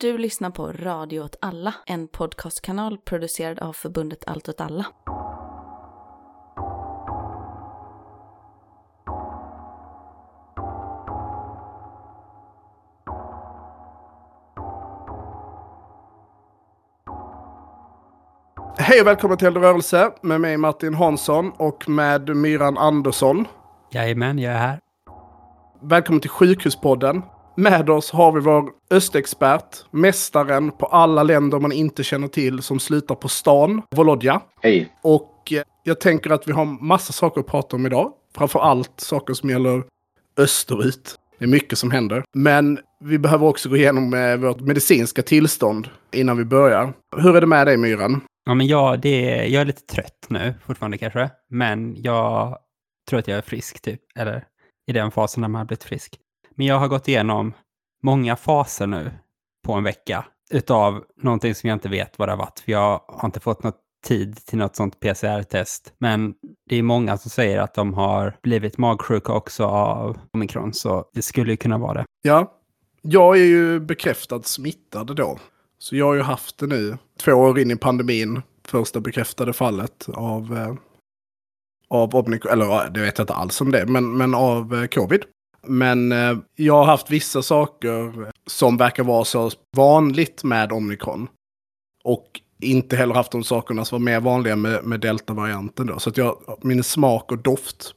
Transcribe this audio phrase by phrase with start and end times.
[0.00, 4.86] Du lyssnar på Radio åt alla, en podcastkanal producerad av förbundet Allt åt alla.
[18.78, 23.46] Hej och välkommen till Eld rörelse med mig Martin Hansson och med Myran Andersson.
[23.90, 24.80] Jajamän, jag är här.
[25.82, 27.22] Välkommen till Sjukhuspodden.
[27.58, 32.80] Med oss har vi vår östexpert, mästaren på alla länder man inte känner till som
[32.80, 34.40] slutar på stan, Volodja.
[34.62, 34.92] Hej.
[35.02, 38.12] Och eh, jag tänker att vi har massa saker att prata om idag.
[38.36, 39.84] Framför allt saker som gäller
[40.36, 41.16] österut.
[41.38, 42.24] Det är mycket som händer.
[42.34, 46.92] Men vi behöver också gå igenom eh, vårt medicinska tillstånd innan vi börjar.
[47.16, 48.20] Hur är det med dig Myran?
[48.44, 51.30] Ja, men jag, det är, jag är lite trött nu fortfarande kanske.
[51.50, 52.58] Men jag
[53.08, 54.00] tror att jag är frisk typ.
[54.18, 54.44] Eller
[54.86, 56.18] i den fasen när man har blivit frisk.
[56.58, 57.52] Men jag har gått igenom
[58.02, 59.10] många faser nu
[59.66, 60.24] på en vecka.
[60.50, 62.60] Utav någonting som jag inte vet vad det har varit.
[62.60, 65.92] För jag har inte fått något tid till något sånt PCR-test.
[65.98, 66.34] Men
[66.68, 70.72] det är många som säger att de har blivit magsjuka också av omikron.
[70.72, 72.04] Så det skulle ju kunna vara det.
[72.22, 72.52] Ja,
[73.02, 75.38] jag är ju bekräftad smittad då.
[75.78, 80.08] Så jag har ju haft det nu, två år in i pandemin, första bekräftade fallet
[80.14, 80.74] av, eh,
[81.88, 85.24] av omikron, eller det vet jag inte alls om det, men, men av eh, covid.
[85.68, 91.28] Men eh, jag har haft vissa saker som verkar vara så vanligt med omikron.
[92.04, 95.98] Och inte heller haft de sakerna som var mer vanliga med, med deltavarianten då.
[95.98, 97.94] Så att jag, min smak och doft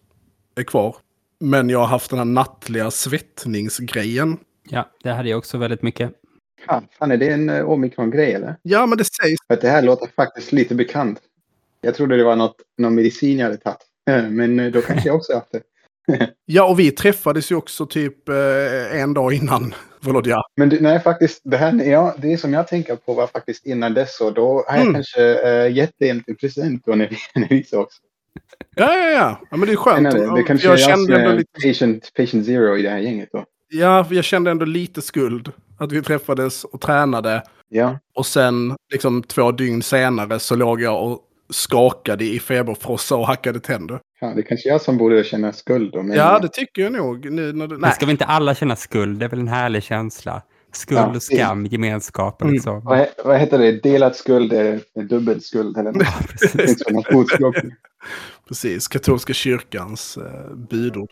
[0.56, 0.96] är kvar.
[1.40, 4.38] Men jag har haft den här nattliga svettningsgrejen.
[4.70, 6.12] Ja, det hade jag också väldigt mycket.
[6.68, 8.56] Ja, fan, är det en uh, omikron-grej eller?
[8.62, 9.40] Ja, men det sägs.
[9.48, 11.20] För att det här låter faktiskt lite bekant.
[11.82, 13.78] Jag trodde det var något, någon medicin jag hade tagit.
[14.10, 15.62] Eh, Men eh, då kanske jag också haft det.
[16.46, 20.42] Ja, och vi träffades ju också typ eh, en dag innan Volodja.
[20.56, 23.94] Men det, nej, faktiskt, det här ja, det som jag tänker på var faktiskt innan
[23.94, 24.22] dess.
[24.22, 24.94] Och då har jag Mm.
[24.94, 25.20] kanske
[25.66, 27.96] uh, gett det en present då när vi, när vi sågs.
[28.76, 29.40] Ja, ja, ja.
[29.52, 30.02] ja men det är skönt.
[30.02, 32.98] Men, det, det kanske jag jag kände ändå lite, patient, patient zero i det här
[33.00, 33.46] gänget då.
[33.70, 35.52] ja, jag kände ändå lite skuld.
[35.78, 37.44] Att vi träffades och tränade.
[37.70, 41.20] Ja, Och sen, liksom två dygn senare, så låg jag och
[41.52, 44.00] skakade i feberfrossa och hackade tänder.
[44.22, 46.04] ja, det är kanske jag som borde känna skuld då.
[46.04, 47.32] Men, Ja, det tycker jag nog.
[47.32, 47.80] Nu när du, nej.
[47.82, 49.20] Men ska vi inte alla känna skuld?
[49.20, 50.42] Det är väl en härlig känsla?
[50.74, 52.54] Skuld Ja, och skam, gemenskapen Mm.
[52.54, 52.82] liksom.
[52.84, 53.72] vad, vad heter det?
[53.72, 55.78] Delad skuld är, är dubbel skuld.
[55.78, 56.28] Eller något.
[56.30, 56.52] Precis.
[56.54, 57.56] Det är inte som fotspråk.
[58.48, 61.10] Precis, katolska kyrkans eh, budord.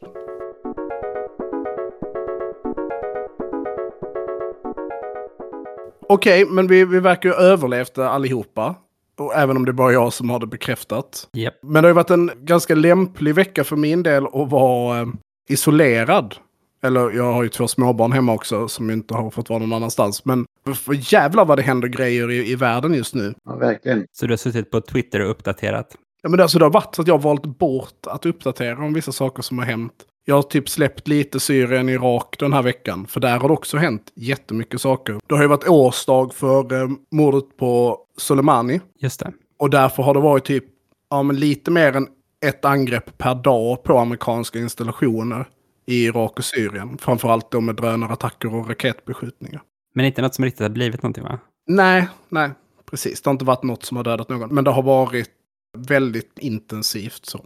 [6.10, 8.76] Okej, men vi, vi verkar ju ha överlevt det allihopa.
[9.20, 11.28] Och även om det är bara jag som har det bekräftat.
[11.34, 11.54] Japp.
[11.62, 15.08] Men det har ju varit en ganska lämplig vecka för min del att vara eh,
[15.50, 16.36] isolerad.
[16.84, 20.26] Eller jag har ju två småbarn hemma också som inte har fått vara någon annanstans.
[20.26, 23.34] Men för jävlar vad det händer grejer i, i världen just nu.
[23.46, 24.06] Ja, verkligen.
[24.12, 25.96] Så du har suttit på Twitter och uppdaterat?
[26.22, 28.78] Ja, men det, alltså, det har varit så att jag har valt bort att uppdatera
[28.78, 29.94] om vissa saker som har hänt.
[30.30, 33.08] Jag har typ släppt lite Syrien, Irak den här veckan.
[33.08, 35.20] För där har det också hänt jättemycket saker.
[35.28, 38.82] Det har ju varit årsdag för eh, mordet på Soleimani.
[39.00, 39.32] Just det.
[39.60, 40.64] Och därför har det varit typ
[41.10, 42.08] ja, men lite mer än
[42.46, 45.48] ett angrepp per dag på amerikanska installationer
[45.86, 46.98] i Irak och Syrien.
[46.98, 49.62] Framförallt då med drönarattacker och raketbeskjutningar.
[49.96, 51.40] Men inte något som riktigt har blivit någonting va?
[51.68, 52.50] Nej, nej,
[52.86, 53.22] precis.
[53.22, 54.56] Det har inte varit något som har dödat någon.
[54.56, 55.32] Men det har varit
[55.78, 57.46] väldigt intensivt så.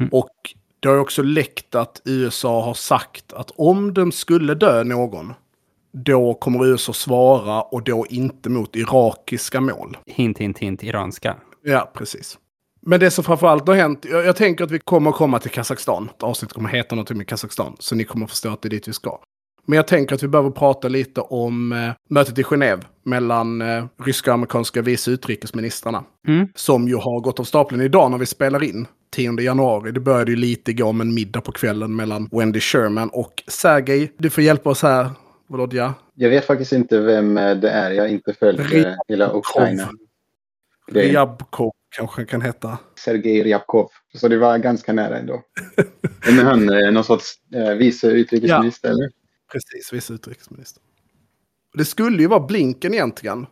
[0.00, 0.10] Mm.
[0.12, 0.30] Och
[0.80, 5.32] det har ju också läckt att USA har sagt att om de skulle dö någon,
[5.92, 9.96] då kommer USA svara och då inte mot irakiska mål.
[10.06, 11.36] Hint, hint, hint, iranska.
[11.62, 12.38] Ja, precis.
[12.82, 16.08] Men det som framförallt har hänt, jag, jag tänker att vi kommer komma till Kazakstan.
[16.16, 18.88] Ett avsnitt kommer heta någonting med Kazakstan, så ni kommer förstå att det är dit
[18.88, 19.18] vi ska.
[19.66, 23.84] Men jag tänker att vi behöver prata lite om eh, mötet i Genève mellan eh,
[24.04, 26.04] ryska och amerikanska vice utrikesministrarna.
[26.28, 26.48] Mm.
[26.54, 28.86] Som ju har gått av stapeln idag när vi spelar in.
[29.16, 29.92] 10 januari.
[29.92, 34.12] Det började ju lite igår med en middag på kvällen mellan Wendy Sherman och Sergej.
[34.18, 35.10] Du får hjälpa oss här,
[35.46, 35.94] Volodja.
[36.14, 37.90] Jag vet faktiskt inte vem eh, det är.
[37.90, 39.90] Jag har inte följt eh, hela Ukraina.
[40.88, 42.78] Ryabkov kanske kan heta.
[42.98, 43.88] Sergej Ryabkov.
[44.14, 45.42] Så det var ganska nära ändå.
[46.26, 49.10] Men han är någon sorts eh, vice utrikesminister eller?
[49.52, 50.82] Precis, vice utrikesminister.
[51.74, 53.46] Det skulle ju vara Blinken egentligen.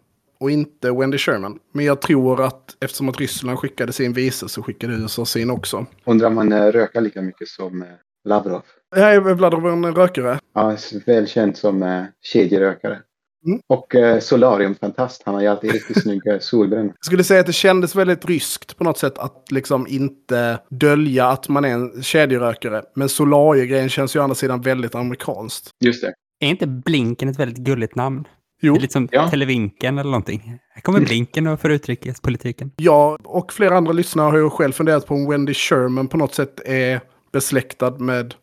[0.44, 1.58] Och inte Wendy Sherman.
[1.72, 5.86] Men jag tror att eftersom att Ryssland skickade sin vice så skickade USA sin också.
[6.04, 7.88] Undrar om han eh, rökar lika mycket som eh,
[8.24, 8.62] Lavrov.
[8.96, 10.38] Jag är Vladimir en rökare.
[10.54, 10.76] Ja,
[11.06, 12.98] välkänd som eh, kedjerökare.
[13.46, 13.60] Mm.
[13.66, 15.22] Och eh, solariumfantast.
[15.24, 16.92] Han har ju alltid riktigt snygg eh, solbränna.
[16.96, 21.26] Jag skulle säga att det kändes väldigt ryskt på något sätt att liksom inte dölja
[21.26, 22.82] att man är en kedjerökare.
[22.94, 25.70] Men solariegrejen känns ju å andra sidan väldigt amerikanskt.
[25.84, 26.14] Just det.
[26.40, 28.24] Är inte Blinken ett väldigt gulligt namn?
[28.64, 28.72] Jo.
[28.74, 29.30] Det är lite som Ja.
[29.30, 30.58] televinken eller någonting.
[30.70, 32.70] Här kommer blinken och för utrikespolitiken.
[32.76, 36.34] Jag och flera andra lyssnare har ju själv funderat på om Wendy Sherman på något
[36.34, 37.00] sätt är
[37.32, 38.34] besläktad med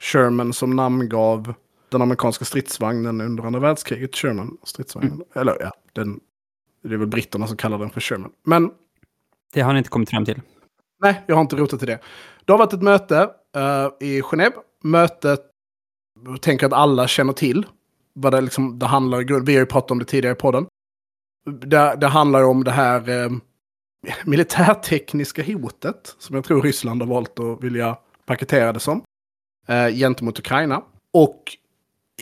[0.00, 1.54] Sherman som namngav
[1.90, 4.16] den amerikanska stridsvagnen under andra världskriget.
[4.16, 5.22] Sherman stridsvagnen.
[5.34, 6.20] Eller ja, den,
[6.82, 8.30] det är väl britterna som kallar den för Sherman.
[8.44, 8.70] Men
[9.54, 10.40] Det har ni inte kommit fram till.
[11.00, 11.98] nej, jag har inte rotat till det.
[12.44, 14.52] Det har varit ett möte eh, i Genève.
[14.84, 15.40] Mötet,
[16.40, 17.66] tänker att alla känner till
[18.20, 19.44] vad det, liksom, det handlar om.
[19.44, 20.66] Vi har ju pratat om det tidigare i podden.
[21.60, 23.30] Det, det handlar om det här eh,
[24.24, 29.02] militärtekniska hotet, som jag tror Ryssland har valt att vilja paketera det som,
[29.68, 30.82] eh, gentemot Ukraina.
[31.12, 31.42] Och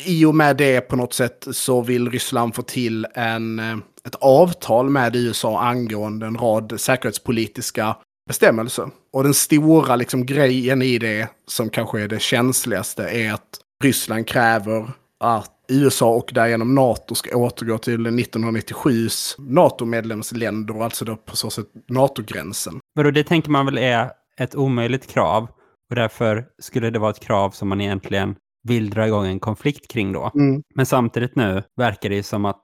[0.05, 3.77] i och med det på något sätt så vill Ryssland få till en, eh,
[4.07, 7.97] ett avtal med USA angående en rad säkerhetspolitiska
[8.29, 8.91] bestämmelser.
[9.13, 14.27] Och den stora liksom, grejen i det, som kanske är det känsligaste, är att Ryssland
[14.27, 14.91] kräver
[15.21, 21.67] att USA och därigenom NATO ska återgå till 1997s NATO-medlemsländer, alltså då på så sätt
[21.89, 22.81] NATO-gränsen.
[22.95, 25.49] Vadå, det tänker man väl är ett omöjligt krav.
[25.91, 28.37] Och därför skulle det vara ett krav som man egentligen
[28.69, 30.31] vill dra igång en konflikt kring då.
[30.75, 32.63] Men samtidigt nu verkar det ju som att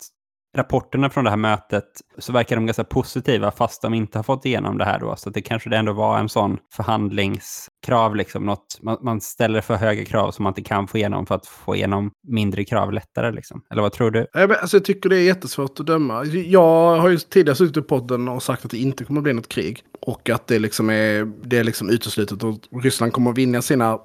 [0.57, 1.85] rapporterna från det här mötet
[2.19, 5.17] så verkar de ganska positiva fast de inte har fått igenom det här då.
[5.17, 6.59] Så det kanske det ändå var en sån
[7.83, 11.27] krav, liksom något, man, man ställer för höga krav som man inte kan få igenom
[11.27, 13.63] för att få igenom mindre krav lättare liksom.
[13.71, 14.27] Eller vad tror du?
[14.33, 16.25] Jag, alltså, jag tycker det är jättesvårt att döma.
[16.25, 19.33] Jag har ju tidigare suttit i podden och sagt att det inte kommer att bli
[19.33, 19.83] något krig.
[20.01, 23.99] Och att det liksom är, det är liksom uteslutet och Ryssland kommer att vinna sina,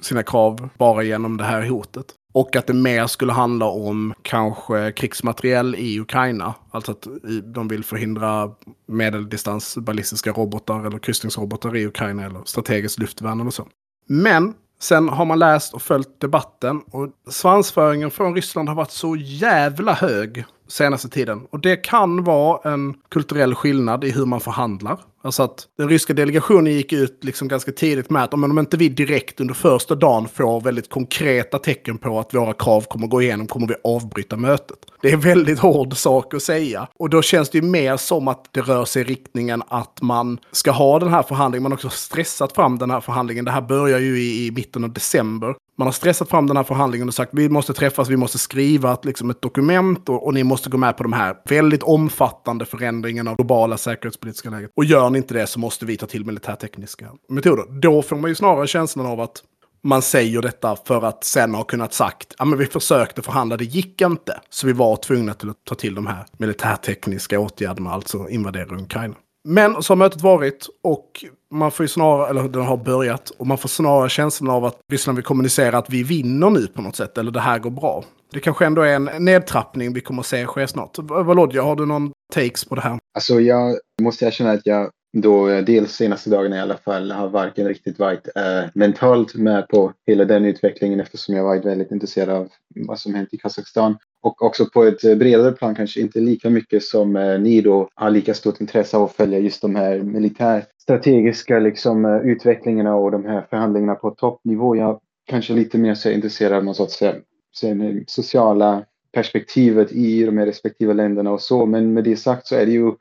[0.00, 2.06] sina krav bara genom det här hotet.
[2.32, 6.54] Och att det mer skulle handla om kanske krigsmateriel i Ukraina.
[6.70, 7.06] Alltså att
[7.44, 8.50] de vill förhindra
[8.86, 13.66] medeldistans ballistiska robotar eller kryssningsrobotar i Ukraina eller strategiskt luftvärn eller så.
[14.06, 19.16] Men sen har man läst och följt debatten och svansföringen från Ryssland har varit så
[19.16, 21.46] jävla hög senaste tiden.
[21.50, 24.98] Och det kan vara en kulturell skillnad i hur man förhandlar.
[25.22, 28.88] Alltså att den ryska delegationen gick ut liksom ganska tidigt med att om inte vi
[28.88, 33.46] direkt under första dagen får väldigt konkreta tecken på att våra krav kommer gå igenom
[33.46, 34.78] kommer vi avbryta mötet.
[35.02, 36.88] Det är en väldigt hård sak att säga.
[36.98, 40.38] Och då känns det ju mer som att det rör sig i riktningen att man
[40.52, 41.62] ska ha den här förhandlingen.
[41.62, 43.44] Man har också stressat fram den här förhandlingen.
[43.44, 45.54] Det här börjar ju i, i mitten av december.
[45.78, 48.92] Man har stressat fram den här förhandlingen och sagt vi måste träffas, vi måste skriva
[48.92, 52.64] ett, liksom ett dokument och, och ni måste gå med på de här väldigt omfattande
[52.64, 54.70] förändringarna av globala säkerhetspolitiska läget.
[54.76, 57.80] Och gör ni inte det så måste vi ta till militärtekniska metoder.
[57.80, 59.42] Då får man ju snarare känslan av att
[59.82, 63.64] man säger detta för att sen ha kunnat sagt ja men vi försökte förhandla, det
[63.64, 64.40] gick inte.
[64.50, 69.14] Så vi var tvungna till att ta till de här militärtekniska åtgärderna, alltså invadera Ukraina.
[69.44, 73.46] Men så har mötet varit och man får ju snarare, eller den har börjat, och
[73.46, 76.96] man får snarare känslan av att Ryssland vill kommunicera att vi vinner nu på något
[76.96, 78.04] sätt, eller det här går bra.
[78.32, 80.98] Det kanske ändå är en nedtrappning vi kommer att se ske snart.
[80.98, 82.98] Volodja, har du någon takes på det här?
[83.14, 87.28] Alltså jag måste erkänna att jag då eh, dels senaste dagarna i alla fall har
[87.28, 92.28] varken riktigt varit eh, mentalt med på hela den utvecklingen eftersom jag varit väldigt intresserad
[92.28, 92.48] av
[92.86, 93.96] vad som hänt i Kazakstan.
[94.22, 98.10] Och också på ett bredare plan kanske inte lika mycket som eh, ni då har
[98.10, 103.24] lika stort intresse av att följa just de här militärstrategiska liksom, eh, utvecklingarna och de
[103.24, 104.76] här förhandlingarna på toppnivå.
[104.76, 107.14] Jag kanske lite mer så intresserad av någon sorts eh,
[107.56, 111.66] sen, sociala perspektivet i de här respektive länderna och så.
[111.66, 112.92] Men med det sagt så är det ju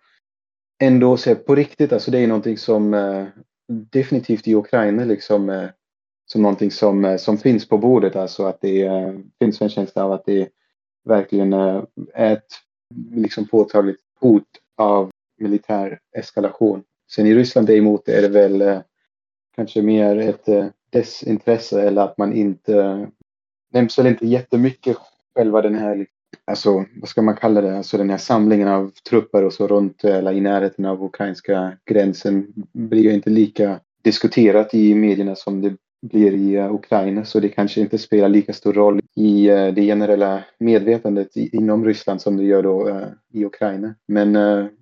[0.79, 3.25] ändå så här, på riktigt, alltså det är någonting som eh,
[3.91, 5.69] definitivt i Ukraina liksom eh,
[6.25, 8.15] som någonting som, eh, som finns på bordet.
[8.15, 8.89] Alltså att det
[9.39, 10.49] finns en känsla av att det
[11.07, 11.83] verkligen eh,
[12.13, 12.47] är ett
[13.11, 14.47] liksom påtagligt hot
[14.77, 16.83] av militär eskalation.
[17.11, 18.79] Sen i Ryssland däremot är det väl eh,
[19.55, 23.07] kanske mer ett eh, desintresse eller att man inte
[23.73, 24.97] nämns väl inte jättemycket
[25.35, 26.13] själva den här liksom,
[26.45, 30.03] alltså vad ska man kalla det, alltså den här samlingen av trupper och så runt
[30.03, 35.75] eller i närheten av ukrainska gränsen blir ju inte lika diskuterat i medierna som det
[36.01, 39.81] blir i eh, Ukraina så det kanske inte spelar lika stor roll i eh, det
[39.81, 43.95] generella medvetandet inom Ryssland som det gör då eh, i Ukraina.
[44.07, 44.31] Men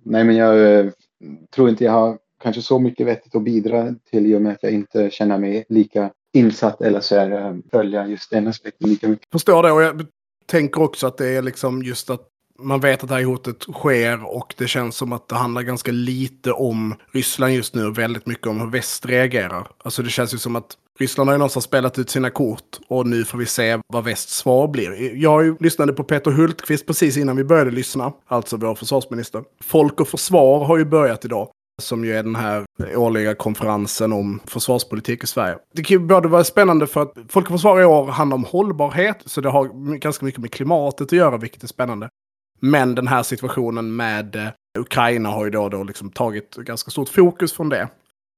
[0.02, 0.92] nej, men jag
[1.54, 4.62] tror inte jag har kanske så mycket vettigt att bidra till i och med att
[4.62, 9.28] jag inte känner mig lika insatt eller så här, följa just den aspekten lika mycket.
[9.32, 10.06] Förstår det och jag
[10.46, 14.36] tänker också att det är liksom just att man vet att det här hotet sker
[14.36, 18.26] och det känns som att det handlar ganska lite om Ryssland just nu och väldigt
[18.26, 19.68] mycket om hur väst reagerar.
[19.84, 23.06] Alltså det känns ju som att Ryssland har ju någonstans spelat ut sina kort och
[23.06, 25.16] nu får vi se vad västs svar blir.
[25.16, 29.44] Jag lyssnade på Peter Hultqvist precis innan vi började lyssna, alltså vår försvarsminister.
[29.62, 31.48] Folk och försvar har ju börjat idag
[31.82, 35.58] som ju är den här årliga konferensen om försvarspolitik i Sverige.
[35.74, 38.44] Det kan ju både vara spännande för att Folk och Försvar i år handlar om
[38.44, 42.08] hållbarhet, så det har ganska mycket med klimatet att göra, vilket är spännande.
[42.60, 44.48] Men den här situationen med eh,
[44.78, 47.88] Ukraina har ju då, då liksom tagit ganska stort fokus från det.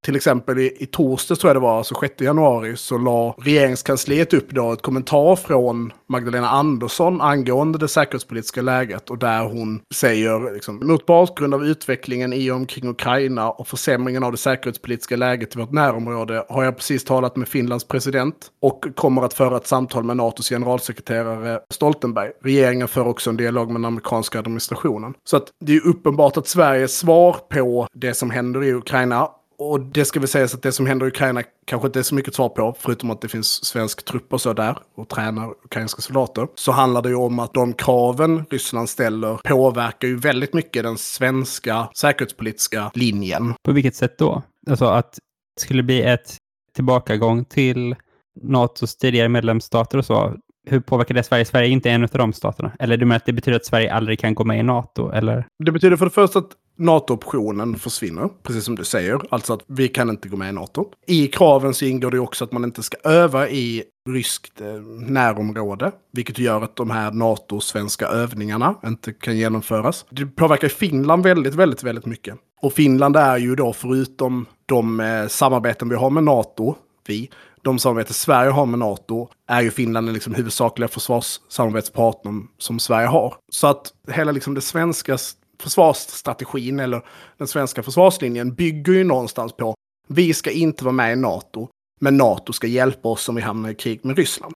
[0.05, 4.33] Till exempel i, i torsdags tror jag det var, alltså 6 januari, så la regeringskansliet
[4.33, 10.53] upp då ett kommentar från Magdalena Andersson angående det säkerhetspolitiska läget och där hon säger
[10.53, 15.55] liksom, mot bakgrund av utvecklingen i och omkring Ukraina och försämringen av det säkerhetspolitiska läget
[15.55, 19.67] i vårt närområde har jag precis talat med Finlands president och kommer att föra ett
[19.67, 22.31] samtal med NATOs generalsekreterare Stoltenberg.
[22.43, 25.13] Regeringen för också en dialog med den amerikanska administrationen.
[25.23, 29.29] Så att det är uppenbart att Sveriges svar på det som händer i Ukraina
[29.59, 32.15] och det ska väl sägas att det som händer i Ukraina kanske inte är så
[32.15, 36.01] mycket svar på, förutom att det finns svensk trupp och så där och tränar ukrainska
[36.01, 36.47] soldater.
[36.55, 40.97] Så handlar det ju om att de kraven Ryssland ställer påverkar ju väldigt mycket den
[40.97, 43.53] svenska säkerhetspolitiska linjen.
[43.63, 44.43] På vilket sätt då?
[44.69, 45.13] Alltså att
[45.55, 46.37] det skulle bli ett
[46.75, 47.95] tillbakagång till
[48.41, 50.33] NATOs tidigare medlemsstater och så.
[50.67, 51.45] Hur påverkar det Sverige?
[51.45, 52.71] Sverige är inte en av de staterna.
[52.79, 55.11] Eller du menar att det betyder att Sverige aldrig kan gå med i NATO?
[55.11, 55.47] Eller?
[55.65, 59.21] Det betyder för det första att NATO-optionen försvinner, precis som du säger.
[59.29, 60.85] Alltså att vi kan inte gå med i NATO.
[61.07, 64.73] I kraven så ingår det också att man inte ska öva i ryskt eh,
[65.07, 70.05] närområde, vilket gör att de här NATO-svenska övningarna inte kan genomföras.
[70.09, 72.35] Det påverkar Finland väldigt, väldigt, väldigt mycket.
[72.61, 76.75] Och Finland är ju då förutom de eh, samarbeten vi har med NATO,
[77.07, 77.29] vi,
[77.61, 83.07] de samarbeten Sverige har med NATO, är ju Finland den liksom huvudsakliga försvarssamarbetspartnern som Sverige
[83.07, 83.35] har.
[83.51, 85.17] Så att hela liksom det svenska
[85.59, 87.01] försvarsstrategin eller
[87.37, 89.75] den svenska försvarslinjen bygger ju någonstans på
[90.07, 91.67] vi ska inte vara med i NATO,
[92.01, 94.53] men NATO ska hjälpa oss om vi hamnar i krig med Ryssland.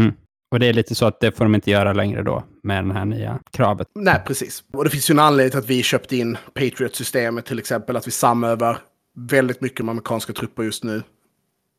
[0.00, 0.14] Mm.
[0.50, 2.94] Och det är lite så att det får de inte göra längre då med det
[2.94, 3.88] här nya kravet.
[3.94, 4.64] Nej, precis.
[4.72, 8.06] Och det finns ju en anledning till att vi köpte in Patriot-systemet till exempel, att
[8.06, 8.78] vi samövar
[9.16, 11.02] väldigt mycket med amerikanska trupper just nu.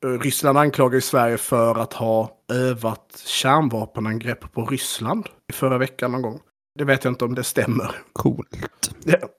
[0.05, 6.21] Ryssland anklagar ju Sverige för att ha övat kärnvapenangrepp på Ryssland i förra veckan någon
[6.21, 6.39] gång.
[6.79, 7.91] Det vet jag inte om det stämmer.
[8.13, 8.47] Coolt.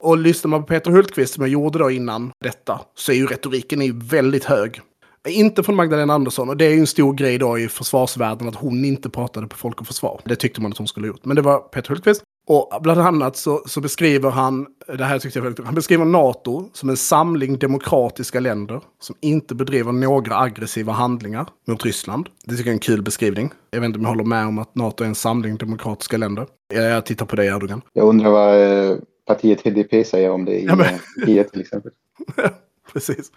[0.00, 3.26] Och lyssnar man på Peter Hultqvist som jag gjorde då innan detta så är ju
[3.26, 4.80] retoriken är väldigt hög.
[5.28, 8.54] Inte från Magdalena Andersson och det är ju en stor grej då i försvarsvärlden att
[8.54, 10.20] hon inte pratade på Folk och Försvar.
[10.24, 11.24] Det tyckte man att hon skulle ha gjort.
[11.24, 12.22] Men det var Peter Hultqvist.
[12.50, 14.66] Och bland annat så, så, beskriver han,
[14.98, 19.54] det här tyckte jag väldigt, han beskriver NATO som en samling demokratiska länder som inte
[19.54, 22.28] bedriver några aggressiva handlingar mot Ryssland.
[22.44, 23.50] Det tycker jag är en kul beskrivning.
[23.70, 26.46] Jag vet inte om jag håller med om att NATO är en samling demokratiska länder.
[26.74, 27.82] Jag, jag tittar på dig Erdogan.
[27.92, 31.38] Jag undrar vad eh, partiet HDP säger om det i ja, men...
[31.38, 31.92] Eh, till exempel.
[32.92, 33.32] Precis.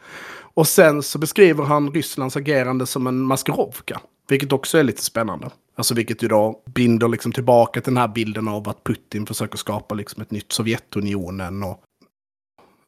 [0.53, 4.00] Och sen så beskriver han Rysslands agerande som en maskerovka.
[4.29, 5.50] Vilket också är lite spännande.
[5.75, 9.58] Alltså vilket ju då binder liksom tillbaka till den här bilden av att Putin försöker
[9.58, 11.63] skapa liksom ett nytt Sovjetunionen.
[11.63, 11.80] Och...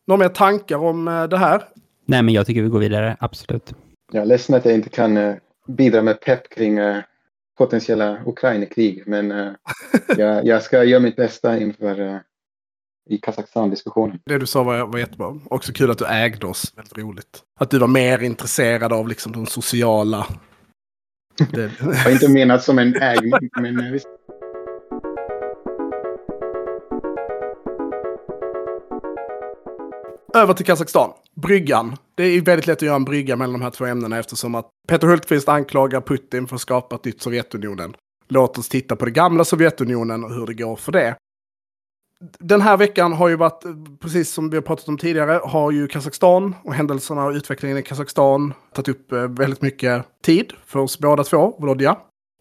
[0.07, 1.63] Några mer tankar om eh, det här?
[2.05, 3.73] Nej, men jag tycker vi går vidare, absolut.
[4.11, 5.35] Jag är ledsen att jag inte kan uh,
[5.67, 7.01] bidra med pepp kring uh,
[7.57, 9.29] potentiella Ukraina-krig, men
[10.17, 12.21] jag, jag, ska göra mitt bästa inför
[13.09, 14.19] i Kazakstan-diskussionen.
[14.25, 15.39] Det du sa var, var jättebra.
[15.45, 16.73] Också kul att du ägde oss.
[16.75, 17.43] Väldigt roligt.
[17.59, 20.27] Att du var mer intresserad av liksom de sociala
[21.37, 24.07] det var inte menat som en ägning, men eh, visst.
[30.35, 31.09] Över till Kazakstan.
[31.35, 31.97] Bryggan.
[32.15, 34.69] Det är väldigt lätt att göra en brygga mellan de här två ämnena eftersom att
[34.87, 37.93] Peter Hultqvist anklagar Putin för att skapa ett nytt Sovjetunionen.
[38.27, 41.15] Låt oss titta på det gamla Sovjetunionen och hur det går för det
[42.39, 43.63] den här veckan har ju varit,
[43.99, 47.83] precis som vi har pratat om tidigare, har ju Kazakstan och händelserna och utvecklingen i
[47.83, 51.97] Kazakstan tagit upp eh, väldigt mycket tid för oss båda två, Volodja.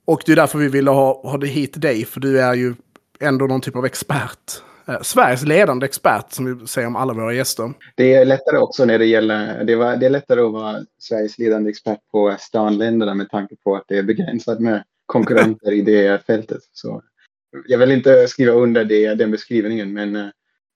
[0.07, 2.75] Och det är därför vi ville ha, ha det hit dig, för du är ju
[3.21, 4.63] ändå någon typ av expert.
[4.89, 7.73] Eh, Sveriges ledande expert, som vi säger om alla våra gäster.
[7.95, 11.39] Det är lättare också när det gäller, det, var, det är lättare att vara Sveriges
[11.39, 16.27] ledande expert på stanländerna med tanke på att det är begränsat med konkurrenter i det
[16.27, 16.61] fältet.
[16.73, 17.03] Så
[17.67, 20.27] jag vill inte skriva under det, den beskrivningen, men eh,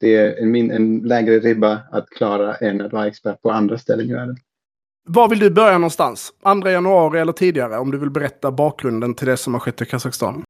[0.01, 4.11] det är en, en lägre ribba att klara än att vara expert på andra ställen
[4.11, 4.37] i världen.
[5.09, 6.33] Var vill du börja någonstans?
[6.63, 7.79] 2 januari eller tidigare?
[7.79, 10.45] Om du vill berätta bakgrunden till det som har skett i Kazakstan.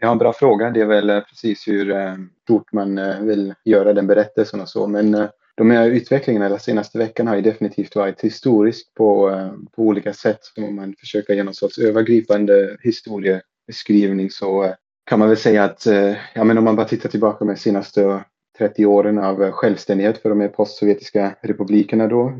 [0.00, 0.70] Ja, en bra fråga.
[0.70, 4.86] Det är väl eh, precis hur eh, stort man vill göra den berättelsen och så.
[4.86, 9.30] Men de här utvecklingarna de senaste veckan har ju definitivt varit historisk på,
[9.76, 10.40] på olika sätt.
[10.56, 16.16] Om man försöker ge någon sorts övergripande historiebeskrivning så kan man väl säga att eh,
[16.34, 18.24] ja, men om man bara tittar tillbaka de senaste
[18.58, 22.32] 30 åren av eh, självständighet för de här postsovjetiska republikerna då.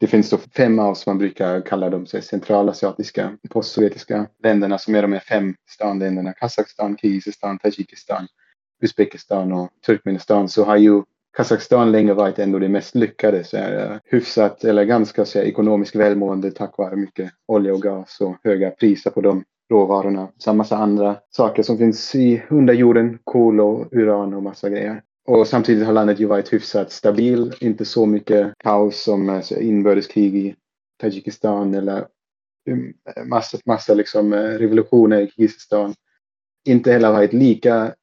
[0.00, 5.02] Det finns då fem av som man brukar kalla de centralasiatiska postsovjetiska länderna som är
[5.02, 6.32] de här fem stanländerna.
[6.32, 8.26] Kazakstan, Kirgizistan, Tadzjikistan,
[8.82, 10.48] Uzbekistan och Turkmenistan.
[10.48, 11.02] Så har ju
[11.36, 15.46] Kazakstan länge varit ändå det mest lyckade, så är eh, hyfsat eller ganska så här,
[15.46, 20.28] ekonomiskt välmående tack vare mycket olja och gas och höga priser på de råvarorna.
[20.38, 25.02] Sen massa andra saker som finns i under jorden, kol och uran och massa grejer.
[25.26, 30.36] Och samtidigt har landet ju varit hyfsat stabil, inte så mycket kaos som alltså, inbördeskrig
[30.36, 30.54] i
[31.00, 32.06] Tadzjikistan eller
[32.68, 32.94] mm,
[33.28, 35.94] massa, massa liksom, eh, revolutioner i Kirgizistan.
[36.64, 37.94] Inte heller varit lika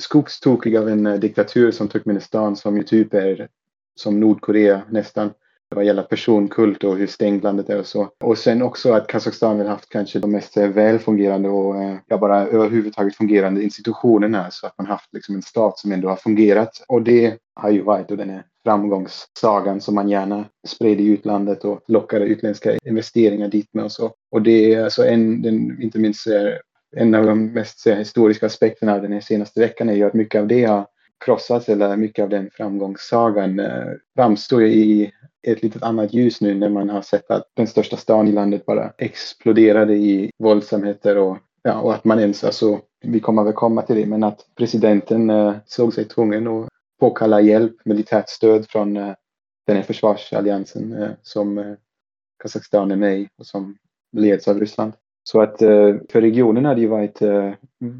[0.00, 3.48] skogstokig av en eh, diktatur som Turkmenistan som ju typ är
[3.94, 5.30] som Nordkorea nästan
[5.74, 8.08] vad gäller personkult och hur stängt landet är och så.
[8.24, 12.18] Och sen också att Kazakstan har haft kanske de mest eh, välfungerande och eh, ja,
[12.18, 16.84] bara överhuvudtaget fungerande institutionerna så att man haft liksom en stat som ändå har fungerat.
[16.88, 21.80] Och det har ju varit den här framgångssagan som man gärna spred i utlandet och
[21.88, 24.12] lockade utländska investeringar dit med och så.
[24.30, 26.52] Och det är alltså en, den, inte minst eh,
[26.96, 30.40] en av de mest historiska aspekterna av den här senaste veckan är ju att mycket
[30.40, 30.86] av det har
[31.24, 35.12] krossas eller mycket av den framgångssagan eh, framstår i
[35.42, 38.66] ett litet annat ljus nu när man har sett att den största stan i landet
[38.66, 43.82] bara exploderade i våldsamheter och, ja, och att man ens, alltså, vi kommer väl komma
[43.82, 46.68] till det, men att presidenten eh, såg sig tvungen att
[47.00, 49.14] påkalla hjälp, militärt stöd från eh,
[49.66, 51.74] den här försvarsalliansen eh, som eh,
[52.42, 53.76] Kazakstan är med i och som
[54.16, 54.92] leds av Ryssland.
[55.22, 57.52] Så att eh, för regionen har det ju varit eh,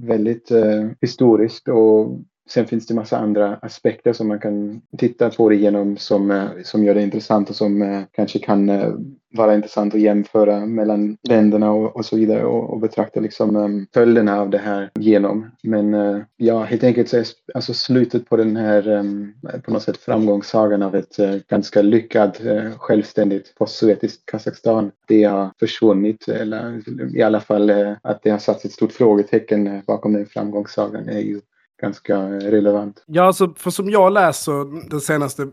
[0.02, 0.52] väldigt
[1.00, 2.18] historiskt och
[2.50, 6.49] Sen finns det massa andra aspekter som man kan titta på det genom som, eh,
[6.64, 8.95] som gör det intressant och som eh, kanske kan eh,
[9.33, 13.87] vara intressant att jämföra mellan länderna och, och så vidare och, och betrakta liksom um,
[13.95, 15.50] följderna av det här genom.
[15.62, 19.83] Men uh, ja, helt enkelt så är alltså slutet på den här um, på något
[19.83, 24.90] sätt framgångssagan av ett uh, ganska lyckat uh, självständigt postsovjetiskt Kazakstan.
[25.09, 26.83] Det har försvunnit eller
[27.16, 27.71] i alla fall
[28.02, 31.40] att det har satt ett stort frågetecken bakom den framgångssagan är ju
[31.80, 33.04] ganska relevant.
[33.06, 35.49] Ja, alltså för som jag läser den senaste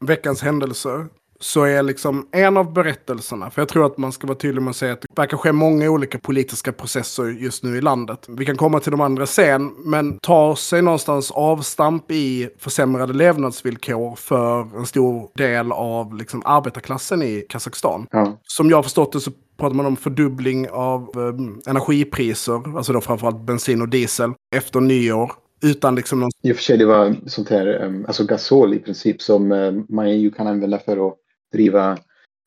[0.00, 1.06] veckans händelser
[1.40, 4.70] så är liksom en av berättelserna, för jag tror att man ska vara tydlig med
[4.70, 8.26] att säga att det verkar ske många olika politiska processer just nu i landet.
[8.28, 14.16] Vi kan komma till de andra sen, men tar sig någonstans avstamp i försämrade levnadsvillkor
[14.16, 18.06] för en stor del av liksom arbetarklassen i Kazakstan.
[18.10, 18.38] Ja.
[18.42, 23.00] Som jag har förstått det så pratar man om fördubbling av eh, energipriser, alltså då
[23.00, 25.32] framförallt bensin och diesel, efter nyår.
[25.62, 26.30] Utan liksom någon...
[26.42, 29.48] I och för sig det var sånt här, alltså gasol i princip som
[29.88, 31.16] man ju kan använda för att
[31.52, 31.98] driva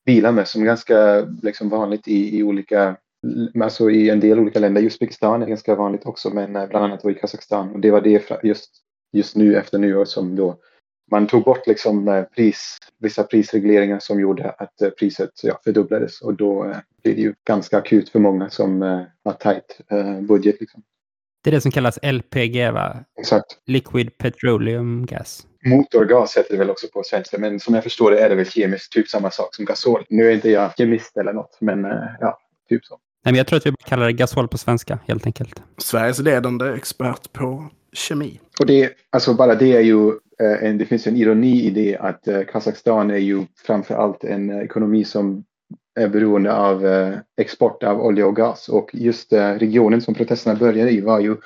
[0.06, 2.96] bilar med som är ganska liksom, vanligt i, i olika
[3.62, 6.84] Alltså i en del olika länder, i Uzbekistan är ganska vanligt också, men eh, bland
[6.84, 7.70] annat i Kazakstan.
[7.70, 8.70] Och det var det just,
[9.12, 10.58] just nu efter nyår som då
[11.10, 16.20] man tog bort liksom eh, pris, vissa prisregleringar som gjorde att eh, priset ja, fördubblades
[16.20, 18.82] och då blev det ju ganska akut för många som
[19.24, 19.80] har tajt
[20.20, 20.60] budget.
[20.60, 20.82] Liksom.
[21.44, 23.04] Det är det som kallas LPG, va?
[23.20, 23.46] Exakt.
[23.66, 25.46] Liquid Petroleum Gas.
[25.64, 28.46] Motorgas heter det väl också på svenska, men som jag förstår det är det väl
[28.46, 30.04] kemiskt typ samma sak som gasol.
[30.08, 32.98] Nu är inte jag kemist eller något, men eh, ja, typ så.
[33.24, 35.62] Nej, men jag tror att vi kallar det gasol på svenska, helt enkelt.
[35.78, 38.40] Sveriges ledande expert på kemi.
[38.60, 40.08] Och det, alltså bara det är ju,
[40.42, 44.24] eh, en, det finns en ironi i det att eh, Kazakstan är ju framför allt
[44.24, 45.44] en ekonomi som
[46.00, 48.68] är beroende av eh, export av olja och gas.
[48.68, 51.36] Och just eh, regionen som protesterna började i var ju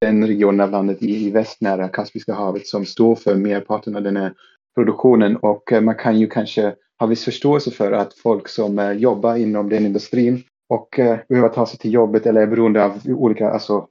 [0.00, 4.02] den regionen av landet i, i väst nära Kaspiska havet som står för merparten av
[4.02, 4.34] den här
[4.74, 5.36] produktionen.
[5.36, 9.68] Och eh, man kan ju kanske ha viss förståelse för att folk som jobbar inom
[9.68, 10.88] den industrin och
[11.28, 13.88] behöver ta sig till jobbet eller är beroende av olika alltså,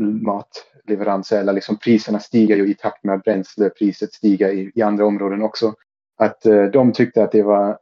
[0.00, 5.06] matleveranser eller liksom priserna stiger ju i takt med att bränslepriset stiger i, i andra
[5.06, 5.74] områden också.
[6.18, 6.42] Att
[6.72, 7.78] de tyckte att det var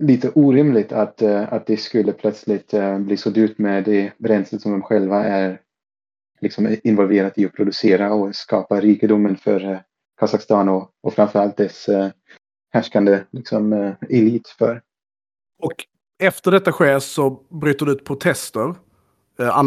[0.00, 4.62] lite orimligt att, eh, att det skulle plötsligt eh, bli så dyrt med det bränslet
[4.62, 5.60] som de själva är
[6.40, 9.78] liksom involverat i att producera och skapa rikedomen för eh,
[10.20, 11.86] Kazakstan och, och framförallt dess
[12.72, 14.82] härskande liksom, elit för.
[15.62, 15.72] Och
[16.18, 18.74] efter detta sker så bryter det ut protester.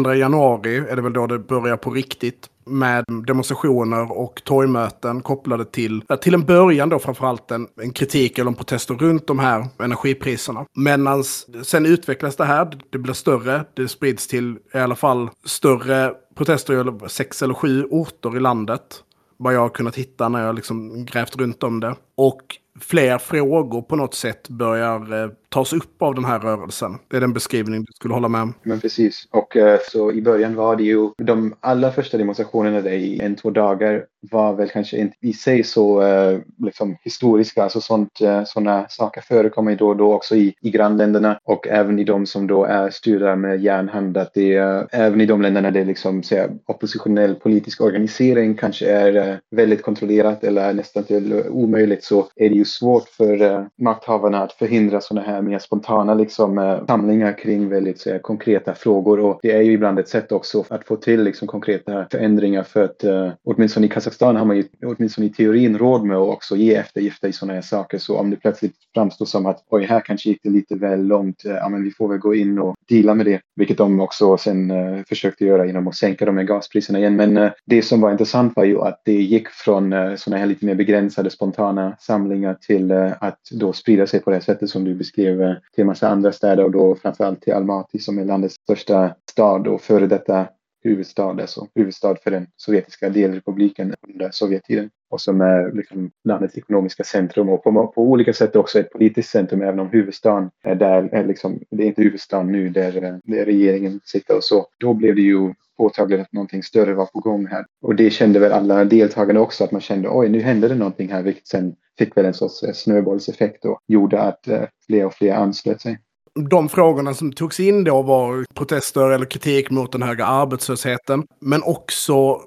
[0.04, 5.64] 2 januari är det väl då det börjar på riktigt med demonstrationer och torgmöten kopplade
[5.64, 9.66] till, till en början då framförallt en, en kritik eller en protester runt de här
[9.78, 10.66] energipriserna.
[10.76, 11.24] Men
[11.64, 17.04] sen utvecklas det här, det blir större, det sprids till i alla fall större protester
[17.06, 19.00] i sex eller sju orter i landet.
[19.36, 21.96] Vad jag har kunnat hitta när jag liksom grävt runt om det.
[22.16, 22.40] Och
[22.80, 26.98] fler frågor på något sätt börjar eh, tas upp av den här rörelsen.
[27.10, 28.54] Det är den beskrivning du skulle hålla med om.
[28.62, 29.28] Men precis.
[29.30, 33.36] Och eh, så i början var det ju de allra första demonstrationerna där i en,
[33.36, 37.62] två dagar var väl kanske inte i sig så eh, liksom historiska.
[37.62, 41.68] Alltså sånt, eh, sådana saker förekommer ju då och då också i, i grannländerna och
[41.68, 44.16] även i de som då är styrda med järnhand.
[44.16, 44.54] Att det,
[44.92, 50.72] även i de länderna där liksom, säga, oppositionell politisk organisering kanske är väldigt kontrollerat eller
[50.72, 55.58] nästan till omöjligt så är det ju svårt för makthavarna att förhindra sådana här mer
[55.58, 59.20] spontana liksom, eh, samlingar kring väldigt så, konkreta frågor.
[59.20, 62.84] Och det är ju ibland ett sätt också att få till liksom, konkreta förändringar för
[62.84, 66.56] att uh, åtminstone i Kazakstan har man ju åtminstone i teorin råd med att också
[66.56, 67.98] ge eftergifter i sådana här saker.
[67.98, 71.44] Så om det plötsligt framstår som att oj, här kanske gick det lite väl långt,
[71.44, 73.40] eh, ja men vi får väl gå in och deala med det.
[73.56, 77.16] Vilket de också sen uh, försökte göra genom att sänka de här gaspriserna igen.
[77.16, 80.46] Men uh, det som var intressant var ju att det gick från uh, sådana här
[80.46, 84.94] lite mer begränsade spontana samlingar till att då sprida sig på det sättet som du
[84.94, 88.54] beskrev eh, till en massa andra städer och då framförallt till Almaty som är landets
[88.54, 90.46] största stad och före detta
[90.84, 97.04] huvudstad, alltså huvudstad för den sovjetiska delrepubliken under Sovjettiden och som är liksom landets ekonomiska
[97.04, 101.08] centrum och på, på olika sätt också ett politiskt centrum även om huvudstaden är där,
[101.12, 104.66] är liksom, det är inte huvudstaden nu där, eh, där regeringen sitter och så.
[104.78, 107.66] Då blev det ju påtagligt att någonting större var på gång här.
[107.82, 111.08] Och det kände väl alla deltagarna också att man kände oj nu hände det någonting
[111.08, 115.14] här vilket sen fick väl en sorts eh, snöbollseffekt och gjorde att eh, fler och
[115.14, 115.98] fler anslöt sig
[116.34, 121.26] de frågorna som togs in då var protester eller kritik mot den höga arbetslösheten.
[121.40, 122.40] Men också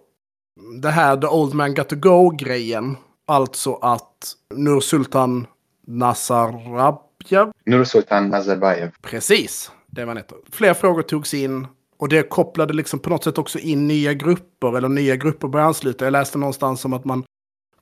[0.81, 2.97] det här the old man got to go-grejen.
[3.27, 5.47] Alltså att Nursultan
[5.87, 7.51] Nazarbayev.
[7.65, 8.91] Nursultan Nazarbayev.
[9.01, 10.37] Precis, det var heter.
[10.51, 11.67] Fler frågor togs in.
[11.99, 15.67] Och det kopplade liksom på något sätt också in nya grupper, eller nya grupper började
[15.67, 16.05] ansluta.
[16.05, 17.23] Jag läste någonstans om att man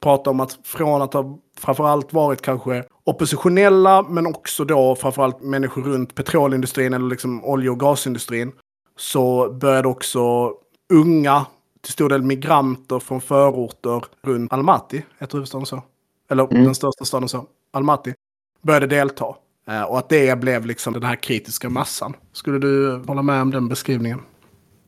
[0.05, 5.81] pratar om att från att ha framförallt varit kanske oppositionella, men också då framförallt människor
[5.81, 8.51] runt petrolindustrin eller liksom olje och gasindustrin,
[8.97, 10.53] så började också
[10.93, 11.45] unga,
[11.81, 15.83] till stor del migranter från förorter runt Almaty, heter huvudstaden så?
[16.29, 16.63] Eller mm.
[16.63, 18.13] den största staden så, Almaty,
[18.61, 19.35] började delta.
[19.67, 22.15] Eh, och att det blev liksom den här kritiska massan.
[22.33, 24.21] Skulle du hålla med om den beskrivningen?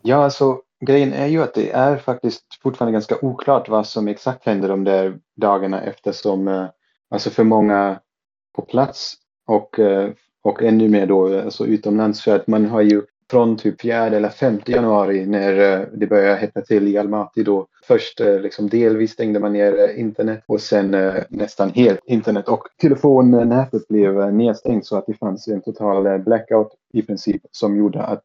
[0.01, 4.46] Ja, alltså grejen är ju att det är faktiskt fortfarande ganska oklart vad som exakt
[4.46, 6.68] händer de där dagarna eftersom eh,
[7.10, 8.00] alltså för många
[8.56, 9.16] på plats
[9.48, 10.10] och, eh,
[10.44, 12.22] och ännu mer då eh, alltså utomlands.
[12.22, 15.54] För att man har ju från typ 4 eller 5 januari när
[15.94, 20.00] det börjar hetta till i Almaty då först eh, liksom delvis stängde man ner eh,
[20.00, 25.47] internet och sen eh, nästan helt internet och telefonnätet blev nedstängt så att det fanns
[25.47, 28.23] en total blackout i princip som gjorde att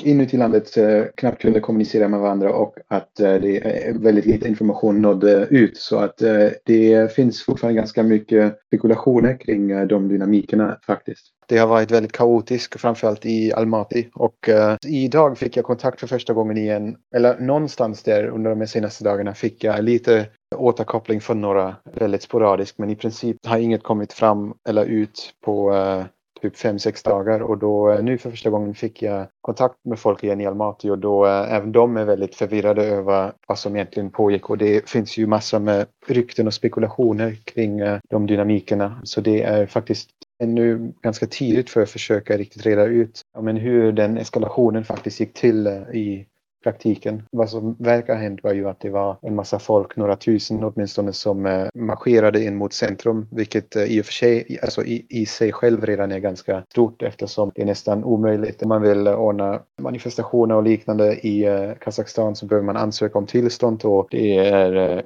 [0.00, 0.70] inuti landet
[1.16, 6.18] knappt kunde kommunicera med varandra och att det väldigt lite information nådde ut så att
[6.64, 11.34] det finns fortfarande ganska mycket spekulationer kring de dynamikerna faktiskt.
[11.46, 14.04] Det har varit väldigt kaotiskt, framförallt i Almaty.
[14.14, 18.66] Och uh, idag fick jag kontakt för första gången igen, eller någonstans där under de
[18.66, 23.82] senaste dagarna fick jag lite återkoppling från några väldigt sporadiskt, men i princip har inget
[23.82, 26.04] kommit fram eller ut på uh,
[26.42, 27.40] typ fem sex dagar.
[27.42, 30.90] Och då uh, nu för första gången fick jag kontakt med folk igen i Almaty
[30.90, 34.50] och då eh, även de är väldigt förvirrade över vad som egentligen pågick.
[34.50, 39.00] Och det finns ju massor med rykten och spekulationer kring de dynamikerna.
[39.04, 40.08] Så det är faktiskt
[40.42, 45.20] ännu ganska tidigt för att försöka riktigt reda ut ja, men hur den eskalationen faktiskt
[45.20, 46.26] gick till eh, i
[46.64, 47.22] praktiken.
[47.30, 50.64] Vad som verkar ha hänt var ju att det var en massa folk, några tusen
[50.64, 55.06] åtminstone, som eh, marscherade in mot centrum, vilket eh, i och för sig, alltså i,
[55.08, 58.62] i sig själv redan är ganska stort eftersom det är nästan omöjligt.
[58.62, 63.18] Om man vill eh, ordna manifestationer och liknande i eh, Kazakstan så behöver man ansöka
[63.18, 65.02] om tillstånd och det är eh,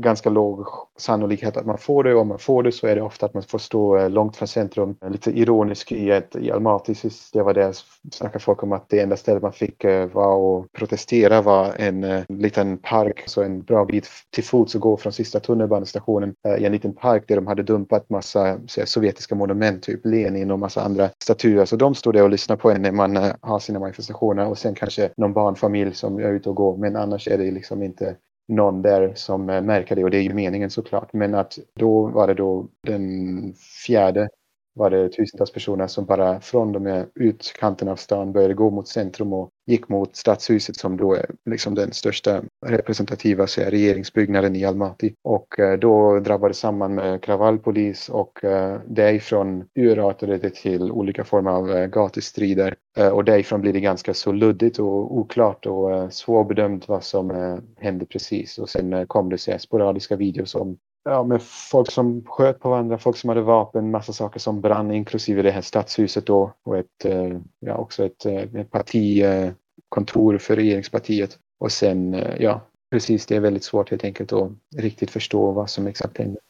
[0.00, 0.66] ganska låg
[0.98, 2.14] sannolikhet att man får det.
[2.14, 4.48] Om man får det så är det ofta att man får stå eh, långt från
[4.48, 4.96] centrum.
[5.04, 7.76] Eh, lite ironiskt i, ett, i Almaty sist jag var där
[8.12, 11.74] snackade folk om att det enda stället man fick eh, vara var att protestera var
[11.78, 16.64] en liten park, så en bra bit till fots att gå från sista tunnelbanestationen i
[16.64, 20.82] en liten park där de hade dumpat massa så, sovjetiska monument, typ Lenin och massa
[20.82, 21.64] andra statyer.
[21.64, 24.74] Så de stod där och lyssnade på en när man har sina manifestationer och sen
[24.74, 26.76] kanske någon barnfamilj som är ute och går.
[26.76, 28.16] Men annars är det liksom inte
[28.50, 31.12] någon där som eh, märker det och det är ju meningen såklart.
[31.12, 33.54] Men att då var det då den
[33.86, 34.28] fjärde
[34.74, 38.88] var det tusentals personer som bara från de här utkanterna av stan började gå mot
[38.88, 44.64] centrum och gick mot stadshuset som då är liksom den största representativa så regeringsbyggnaden i
[44.64, 45.12] Almaty.
[45.24, 51.50] Och eh, då drabbades samman med kravallpolis och eh, därifrån urartade det till olika former
[51.50, 52.74] av eh, gatustrider.
[52.96, 57.30] Eh, och därifrån blir det ganska så luddigt och oklart och eh, svårbedömt vad som
[57.30, 58.58] eh, hände precis.
[58.58, 62.98] Och sen kom det så sporadiska videos om ja, med folk som sköt på varandra,
[62.98, 67.04] folk som hade vapen, massa saker som brann, inklusive det här stadshuset då och ett,
[67.04, 71.38] eh, ja, också ett, eh, ett partikontor eh, för regeringspartiet.
[71.58, 72.60] Och sen, ja,
[72.90, 76.40] precis, det är väldigt svårt helt enkelt att riktigt förstå vad som exakt hände.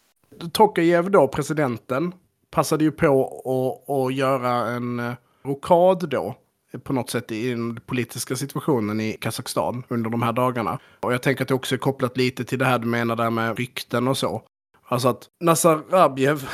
[0.53, 2.15] Tokajev då, presidenten,
[2.51, 6.35] passade ju på att, att göra en rokad då
[6.79, 10.79] på något sätt i den politiska situationen i Kazakstan under de här dagarna.
[11.01, 13.31] Och jag tänker att det också är kopplat lite till det här du menar där
[13.31, 14.43] med rykten och så.
[14.89, 16.49] Alltså att Nazarbayev,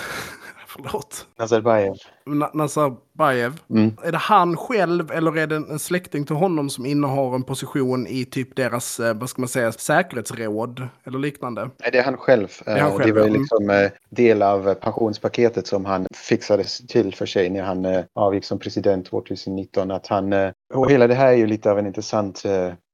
[0.84, 1.94] förlåt, Nazarbayev.
[2.26, 3.96] Na- Nazarbayev, Mm.
[4.04, 8.06] är det han själv eller är det en släkting till honom som innehar en position
[8.06, 11.70] i typ deras, eh, vad ska man säga, säkerhetsråd eller liknande?
[11.78, 12.48] Nej, det är han själv.
[12.66, 13.38] är han Eh, själv, det var ju ja.
[13.40, 18.58] liksom eh, del av pensionspaketet som han fixade till för sig när han avgick som
[18.58, 19.90] president 2019.
[19.90, 20.32] Att han,
[20.74, 22.42] och hela det här är ju lite av en intressant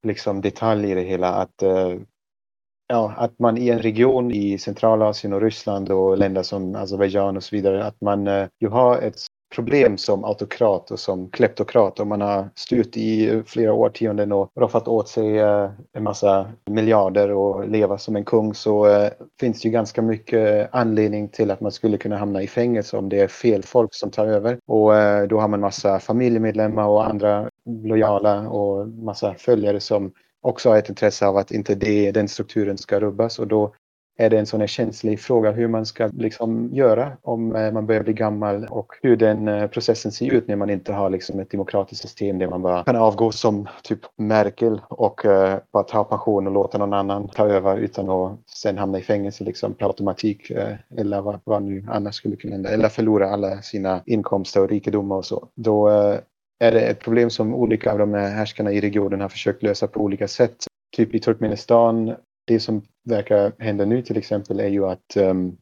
[0.06, 1.28] liksom detalj i det hela.
[1.32, 1.62] Att,
[2.92, 7.42] ja, att man i en region i Centralasien och Ryssland och länder som Azerbajdzjan och
[7.42, 9.16] så vidare, att man eh, ju har ett
[9.54, 14.88] problem som autokrat och som kleptokrat och man har styrt i flera årtionden och roffat
[14.88, 19.68] åt sig eh, en massa miljarder och leva som en kung så eh, finns det
[19.68, 23.28] ju ganska mycket anledning till att man skulle kunna hamna i fängelse om det är
[23.28, 24.58] fel folk som tar över.
[24.66, 24.92] Och
[25.28, 30.88] då har man massa familjemedlemmar och andra lojala och massa följare som också har ett
[30.88, 33.74] intresse av att inte det, den strukturen ska rubbas och då
[34.16, 37.86] är det en sån här känslig fråga hur man ska liksom göra om eh, man
[37.86, 41.40] börjar bli gammal och hur den eh, processen ser ut när man inte har liksom
[41.40, 46.04] ett demokratiskt system där man bara kan avgå som typ Merkel och eh, bara ta
[46.04, 49.86] pension och låta någon annan ta över utan att sen hamna i fängelse liksom per
[49.86, 50.50] automatik
[50.96, 55.16] eller vad, vad nu annars skulle kunna hända eller förlora alla sina inkomster och rikedomar
[55.16, 55.48] och så.
[55.54, 55.88] Då
[56.62, 59.86] är det ett problem som olika av de här härskarna i regionen har försökt lösa
[59.86, 60.56] på olika sätt.
[60.96, 62.14] Typ i Turkmenistan
[62.46, 65.56] det som verkar hända nu till exempel är ju att ehm, um,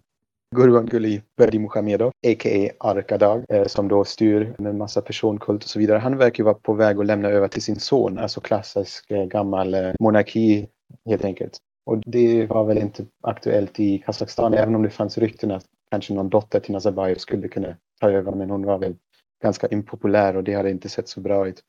[0.57, 2.71] Gurbanguly Berdimuhamedov, a.k.a.
[2.79, 5.99] Arkadag, eh, som då styr med en massa personkult och så vidare.
[5.99, 9.25] Han verkar ju vara på väg att lämna över till sin son, alltså klassisk eh,
[9.25, 10.69] gammal eh, monarki
[11.07, 11.59] helt enkelt.
[11.87, 16.15] Och det var väl inte aktuellt i Kazakstan, även om det fanns rykten att kanske
[16.15, 18.95] någon dotter till Nazarbayev skulle kunna ta över, men hon var väl
[19.43, 21.63] ganska impopulär och det hade inte sett så bra ut.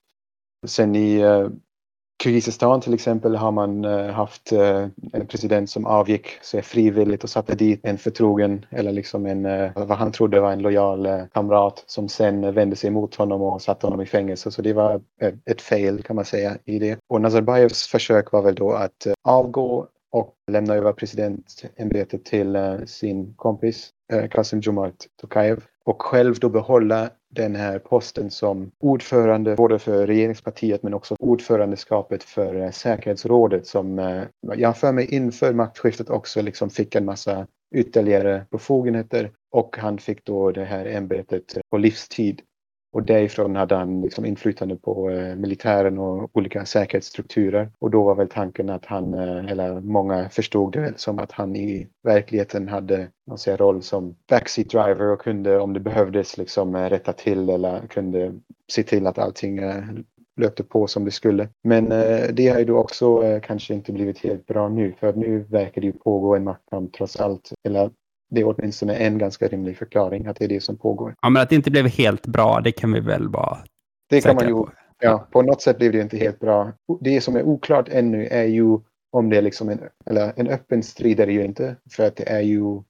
[0.67, 1.47] Sen i eh,
[2.23, 7.29] Kirgizistan till exempel har man eh, haft eh, en president som avgick så frivilligt och
[7.29, 12.09] satte dit en förtrogen eller liksom en, vad han trodde var en lojal kamrat som
[12.09, 14.51] sen vände sig emot honom och satte honom i fängelse.
[14.51, 16.99] Så det var ett, ett fail kan man säga i det.
[17.07, 23.89] Och Nazarbajevs försök var väl då att avgå och lämna över presidentämbetet till sin kompis
[24.31, 30.83] Kasim Jomart Tokayev och själv då behålla den här posten som ordförande både för regeringspartiet
[30.83, 36.69] men också ordförandeskapet för eh, säkerhetsrådet som eh, jag för mig inför maktskiftet också liksom
[36.69, 42.41] fick en massa ytterligare befogenheter och han fick då det här ämbetet på livstid.
[42.93, 47.71] Och därifrån hade han liksom inflytande på eh, militären och olika säkerhetsstrukturer.
[47.79, 51.31] Och då var väl tanken att han, eh, eller många förstod det väl som att
[51.31, 56.37] han i verkligheten hade man säger, roll som backseat driver och kunde om det behövdes
[56.37, 58.33] liksom eh, rätta till eller kunde
[58.71, 59.83] se till att allting eh,
[60.41, 61.49] löpte på som det skulle.
[61.63, 65.13] Men eh, det har ju då också eh, kanske inte blivit helt bra nu för
[65.13, 67.53] nu verkar det ju pågå en maktkamp trots allt.
[67.63, 67.91] Eller
[68.31, 71.15] det är åtminstone en ganska rimlig förklaring att det är det som pågår.
[71.21, 73.57] Ja, men att det inte blev helt bra, det kan vi väl bara
[74.09, 74.71] Det kan man ju, på.
[74.99, 76.73] ja, på något sätt blev det inte helt bra.
[77.01, 78.79] Det som är oklart ännu är ju
[79.11, 81.75] om det är liksom en, eller en öppen strid är det ju inte.
[81.91, 82.81] För att det är ju,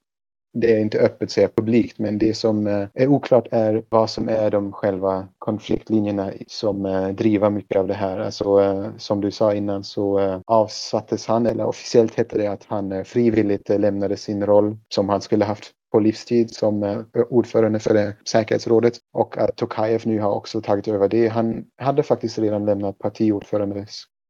[0.53, 4.29] det är inte öppet säga publikt, men det som eh, är oklart är vad som
[4.29, 8.19] är de själva konfliktlinjerna som eh, driver mycket av det här.
[8.19, 13.05] Alltså eh, som du sa innan så avsattes han, eller officiellt hette det att han
[13.05, 18.93] frivilligt lämnade sin roll som han skulle haft på livstid som ordförande för det säkerhetsrådet
[19.13, 21.27] och att Tokajev nu har också tagit över det.
[21.27, 22.99] Han hade faktiskt redan lämnat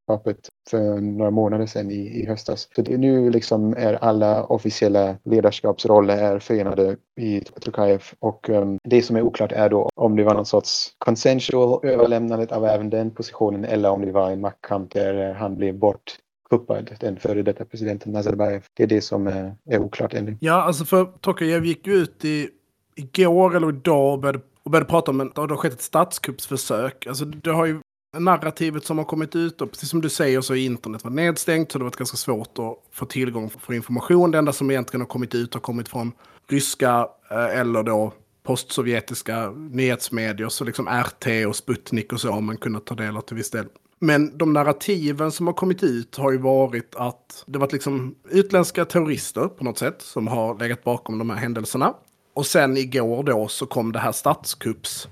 [0.07, 2.67] partiordförandeskapet för några månader sedan i, i höstas.
[2.75, 9.01] Så det, nu liksom är alla officiella ledarskapsroller är förenade i Tokajev och um, det
[9.01, 13.11] som är oklart är då om det var någon sorts consensual överlämnandet av även den
[13.11, 16.17] positionen eller om det var en maktkamp där han blev bort
[16.49, 18.65] kuppad, den före detta presidenten Nazarbayev.
[18.73, 20.37] Det är det som är, är oklart ännu.
[20.41, 22.49] Ja, alltså för Tokajev gick ju ut i,
[22.95, 27.07] igår eller idag och började, och började prata om att det har skett ett statskuppsförsök.
[27.07, 27.81] Alltså det har ju
[28.19, 31.71] narrativet som har kommit ut och precis som du säger så är internet varit nedstängt
[31.71, 34.31] så det har varit ganska svårt att få tillgång för information.
[34.31, 36.11] Det enda som egentligen har kommit ut har kommit från
[36.49, 42.57] ryska eh, eller då postsovjetiska nyhetsmedier, så liksom RT och Sputnik och så har man
[42.57, 43.65] kunnat ta del av till viss del.
[43.99, 48.85] Men de narrativen som har kommit ut har ju varit att det varit liksom utländska
[48.85, 51.93] terrorister på något sätt som har legat bakom de här händelserna.
[52.33, 55.07] Och sen igår då så kom det här statskupps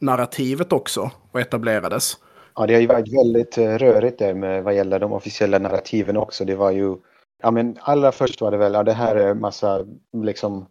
[0.00, 2.16] narrativet också och etablerades.
[2.54, 6.16] Ja, det har ju varit väldigt eh, rörigt där med vad gäller de officiella narrativen
[6.16, 6.44] också.
[6.44, 6.96] Det var ju,
[7.42, 10.66] ja men allra först var det väl, ja det här är massa liksom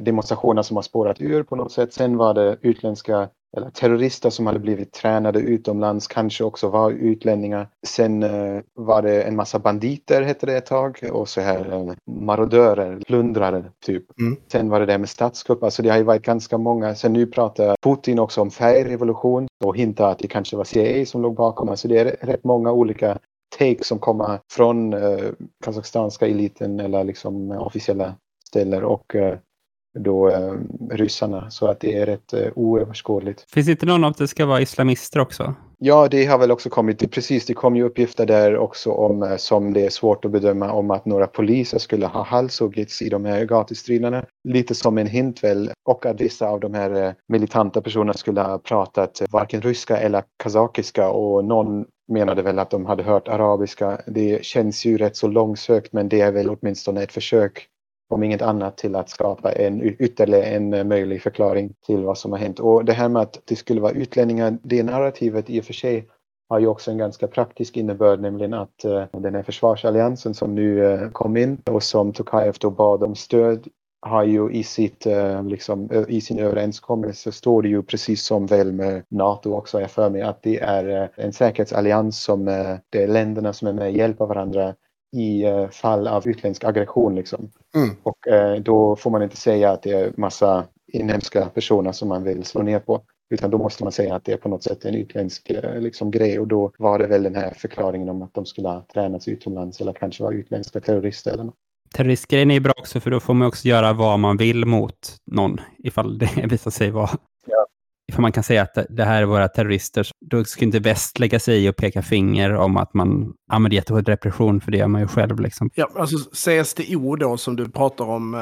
[0.00, 1.92] demonstrationer som har spårat ur på något sätt.
[1.92, 7.68] Sen var det utländska eller terrorister som hade blivit tränade utomlands, kanske också var utlänningar.
[7.86, 11.94] Sen eh, var det en massa banditer, hette det ett tag, och så här eh,
[12.10, 14.04] marodörer, plundrare typ.
[14.20, 14.36] Mm.
[14.52, 16.94] Sen var det det med statskupp, alltså det har ju varit ganska många.
[16.94, 21.22] Sen nu pratar Putin också om färgrevolution och hintar att det kanske var CIA som
[21.22, 21.68] låg bakom.
[21.68, 23.18] Alltså det är rätt många olika
[23.58, 25.30] take som kommer från eh,
[25.64, 28.14] kazakstanska eliten eller liksom officiella
[28.48, 29.38] ställen och eh,
[29.98, 30.54] då eh,
[30.90, 31.50] ryssarna.
[31.50, 33.44] Så att det är rätt eh, oöverskådligt.
[33.50, 35.54] Finns det inte någon av att det ska vara islamister också?
[35.78, 36.98] Ja, det har väl också kommit.
[36.98, 40.30] Det, precis, det kom ju uppgifter där också om eh, som det är svårt att
[40.30, 44.24] bedöma om att några poliser skulle ha halshuggits i de här gatustriderna.
[44.48, 45.70] Lite som en hint väl.
[45.88, 50.22] Och att vissa av de här eh, militanta personerna skulle ha pratat varken ryska eller
[50.36, 54.00] kazakiska och någon menade väl att de hade hört arabiska.
[54.06, 57.68] Det känns ju rätt så långsökt men det är väl åtminstone ett försök
[58.08, 62.32] om inget annat till att skapa en ytterligare en eh, möjlig förklaring till vad som
[62.32, 62.60] har hänt.
[62.60, 66.08] Och det här med att det skulle vara utlänningar, det narrativet i och för sig
[66.48, 70.84] har ju också en ganska praktisk innebörd, nämligen att eh, den här försvarsalliansen som nu
[70.84, 73.68] eh, kom in och som Tokajev då bad om stöd
[74.00, 75.06] har ju i, sitt,
[75.48, 80.10] liksom, i sin överenskommelse står det ju precis som väl med NATO också, jag för
[80.10, 82.44] mig, att det är en säkerhetsallians som
[82.90, 84.74] det är länderna som är med och hjälper varandra
[85.12, 87.14] i eh, fall av utländsk aggression.
[87.14, 87.50] Liksom.
[87.74, 87.96] Mm.
[88.02, 92.24] Och eh, då får man inte säga att det är massa inhemska personer som man
[92.24, 93.02] vill slå ner på.
[93.30, 96.10] Utan då måste man säga att det är på något sätt en utländsk eh, liksom,
[96.10, 96.38] grej.
[96.38, 99.80] Och då var det väl den här förklaringen om att de skulle ha tränats utomlands
[99.80, 101.32] eller kanske var utländska terrorister.
[101.32, 101.54] Eller något.
[101.94, 105.60] Terroristgrejen är bra också, för då får man också göra vad man vill mot någon,
[105.78, 107.10] ifall det visar sig vara.
[108.08, 111.40] Ifall man kan säga att det här är våra terrorister, då ska inte väst lägga
[111.40, 115.00] sig i och peka finger om att man använder jättehård repression, för det gör man
[115.00, 115.40] ju själv.
[115.40, 115.70] Liksom.
[115.74, 118.40] Ja, alltså CSTO då som du pratar om, eh,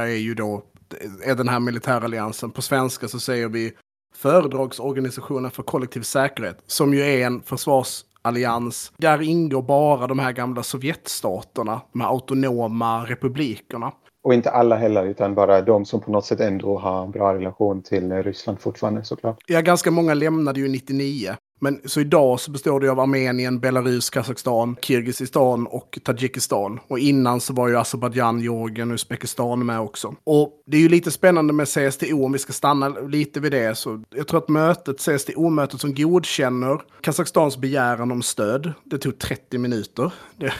[0.00, 0.62] är ju då
[1.24, 2.50] är den här militäralliansen.
[2.50, 3.72] På svenska så säger vi
[4.16, 8.92] Föredragsorganisationen för kollektiv säkerhet, som ju är en försvarsallians.
[8.96, 13.92] Där ingår bara de här gamla Sovjetstaterna, de här autonoma republikerna.
[14.26, 17.34] Och inte alla heller, utan bara de som på något sätt ändå har en bra
[17.34, 19.38] relation till eh, Ryssland fortfarande såklart.
[19.46, 21.34] Ja, ganska många lämnade ju 99.
[21.60, 26.80] Men så idag så består det av Armenien, Belarus, Kazakstan, Kirgizistan och Tadzjikistan.
[26.88, 30.14] Och innan så var ju Azerbajdzjan, Georgien och Uzbekistan med också.
[30.24, 33.78] Och det är ju lite spännande med CSTO, om vi ska stanna lite vid det.
[33.78, 39.58] Så jag tror att mötet, CSTO-mötet som godkänner Kazakstans begäran om stöd, det tog 30
[39.58, 40.12] minuter.
[40.36, 40.52] Det,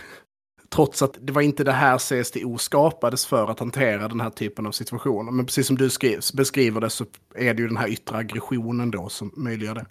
[0.69, 4.67] Trots att det var inte det här CSTO skapades för att hantera den här typen
[4.67, 5.33] av situationer.
[5.33, 8.91] Men precis som du skrivs, beskriver det så är det ju den här yttre aggressionen
[8.91, 9.87] då som möjliggör det.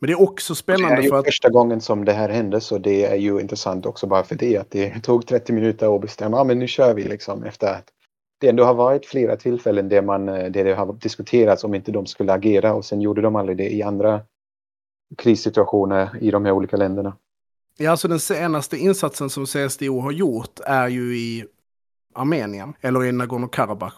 [0.00, 1.24] Men det är också spännande det är för att...
[1.24, 4.56] första gången som det här hände så det är ju intressant också bara för det
[4.56, 7.84] att det tog 30 minuter att bestämma, ja men nu kör vi liksom efter att
[8.40, 12.06] det ändå har varit flera tillfällen där, man, där det har diskuterats om inte de
[12.06, 14.20] skulle agera och sen gjorde de aldrig det i andra
[15.18, 17.16] krissituationer i de här olika länderna.
[17.82, 21.44] Ja, alltså den senaste insatsen som CSDO har gjort är ju i
[22.14, 23.92] Armenien, eller i Nagorno-Karabach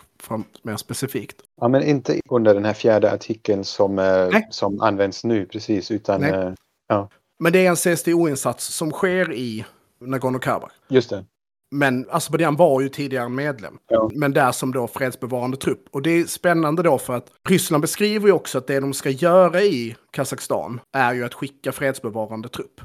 [0.63, 1.37] mer specifikt.
[1.61, 6.23] Ja, men inte under den här fjärde artikeln som, eh, som används nu precis, utan...
[6.23, 6.53] Eh,
[6.89, 7.09] ja.
[7.39, 9.65] Men det är en CSDO-insats som sker i
[10.01, 10.73] Nagorno-Karabach.
[10.89, 11.25] Just det.
[11.71, 13.79] Men Azerbajdzjan var ju tidigare medlem.
[13.89, 14.11] Ja.
[14.15, 15.85] Men där som då fredsbevarande trupp.
[15.91, 19.11] Och det är spännande då för att Ryssland beskriver ju också att det de ska
[19.11, 22.81] göra i Kazakstan är ju att skicka fredsbevarande trupp.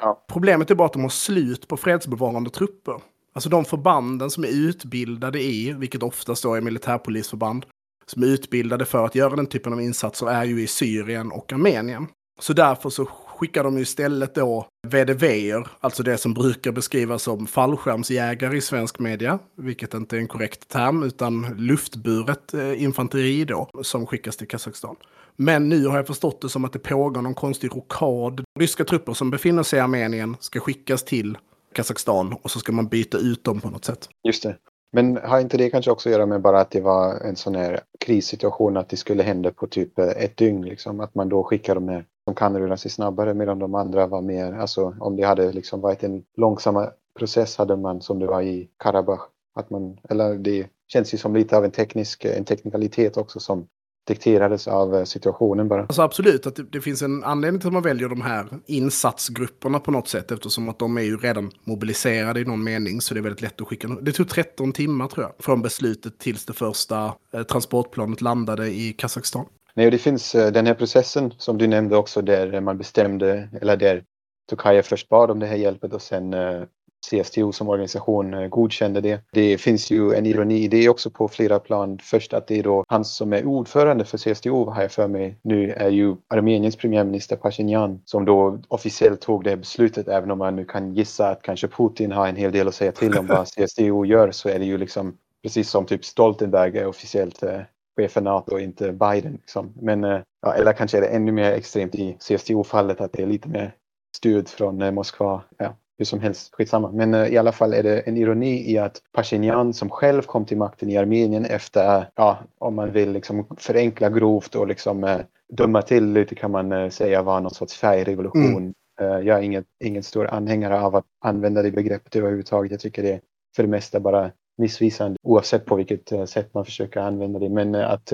[0.00, 0.24] Ja.
[0.28, 3.00] Problemet är bara att de har slut på fredsbevarande trupper.
[3.32, 7.66] Alltså de förbanden som är utbildade i, vilket oftast då är militärpolisförband,
[8.06, 11.52] som är utbildade för att göra den typen av insatser är ju i Syrien och
[11.52, 12.06] Armenien.
[12.40, 17.46] Så därför så skickar de ju istället då VDVer, alltså det som brukar beskrivas som
[17.46, 23.70] fallskärmsjägare i svensk media, vilket inte är en korrekt term, utan luftburet eh, infanteri då,
[23.82, 24.96] som skickas till Kazakstan.
[25.40, 28.44] Men nu har jag förstått det som att det pågår någon konstig rokad.
[28.58, 31.38] Ryska trupper som befinner sig i Armenien ska skickas till
[31.72, 34.08] Kazakstan och så ska man byta ut dem på något sätt.
[34.24, 34.56] Just det.
[34.92, 37.54] Men har inte det kanske också att göra med bara att det var en sån
[37.54, 41.00] här krissituation att det skulle hända på typ eh, ett dygn liksom?
[41.00, 44.22] Att man då skickar de här som kan röra sig snabbare medan de andra var
[44.22, 48.42] mer, alltså om det hade liksom varit en långsammare process hade man som det var
[48.42, 49.20] i Karabach.
[49.54, 53.66] Att man, eller det känns ju som lite av en teknisk, en teknikalitet också som
[54.08, 55.80] dikterades av eh, situationen bara.
[55.80, 59.80] Alltså absolut, att det, det, finns en anledning till att man väljer de här insatsgrupperna
[59.80, 63.20] på något sätt eftersom att de är ju redan mobiliserade i någon mening så det
[63.20, 63.88] är väldigt lätt att skicka.
[63.88, 68.92] Det tog 13 timmar tror jag från beslutet tills det första eh, transportplanet landade i
[68.92, 69.44] Kazakstan.
[69.74, 73.76] Nej, det finns eh, den här processen som du nämnde också där man bestämde, eller
[73.76, 74.04] där
[74.50, 76.62] Tokajev först bad om det här hjälpet och sen eh,
[77.06, 79.20] CSTO som organisation eh, godkände det.
[79.32, 81.98] Det finns ju en ironi i det också på flera plan.
[82.02, 85.38] Först att det är då han som är ordförande för CSTO har jag för mig
[85.42, 90.56] nu är ju Armeniens premiärminister Pashinyan som då officiellt tog det beslutet även om man
[90.56, 93.46] nu kan gissa att kanske Putin har en hel del att säga till om vad
[93.56, 97.60] CSTO gör så är det ju liksom precis som typ Stoltenberg är officiellt eh,
[97.96, 99.32] chef för NATO och inte Biden.
[99.32, 99.72] Liksom.
[99.80, 103.26] Men, eh, ja, eller kanske är det ännu mer extremt i CSTO-fallet att det är
[103.26, 103.74] lite mer
[104.16, 105.42] stöd från Moskva.
[105.56, 106.90] Ja, hur som helst, skitsamma.
[106.92, 110.44] Men uh, i alla fall är det en ironi i att Pashinyan som själv kom
[110.44, 115.20] till makten i Armenien efter, ja, om man vill liksom förenkla grovt och liksom uh,
[115.52, 118.74] döma till lite kan man uh, säga var någon sorts färgrevolution.
[119.00, 119.26] Mm.
[119.26, 122.70] jag är ingen, ingen stor anhängare av att använda det begreppet överhuvudtaget.
[122.70, 123.20] Jag tycker det är
[123.56, 127.48] för det mesta bara missvisande oavsett på vilket sätt man försöker använda det.
[127.48, 128.12] Men att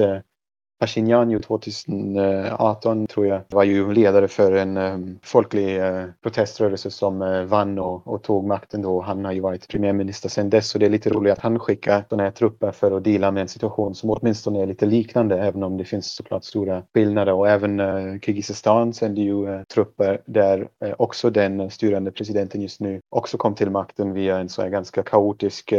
[0.85, 7.45] Pashinyan 2018 tror jag var ju ledare för en um, folklig uh, proteströrelse som uh,
[7.45, 9.01] vann och, och, tog makten då.
[9.01, 12.05] Han har ju varit premiärminister sedan dess så det är lite roligt att han skickar
[12.09, 15.63] sådana här trupper för att dela med en situation som åtminstone är lite liknande även
[15.63, 20.69] om det finns såklart stora skillnader och även uh, Kirgizistan sänder ju trupper där
[20.99, 25.03] också den styrande presidenten just nu också kom till makten via en så här ganska
[25.03, 25.73] kaotisk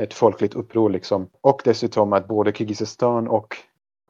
[0.00, 1.28] ett folkligt uppror liksom.
[1.40, 3.56] Och dessutom att både Kirgizistan och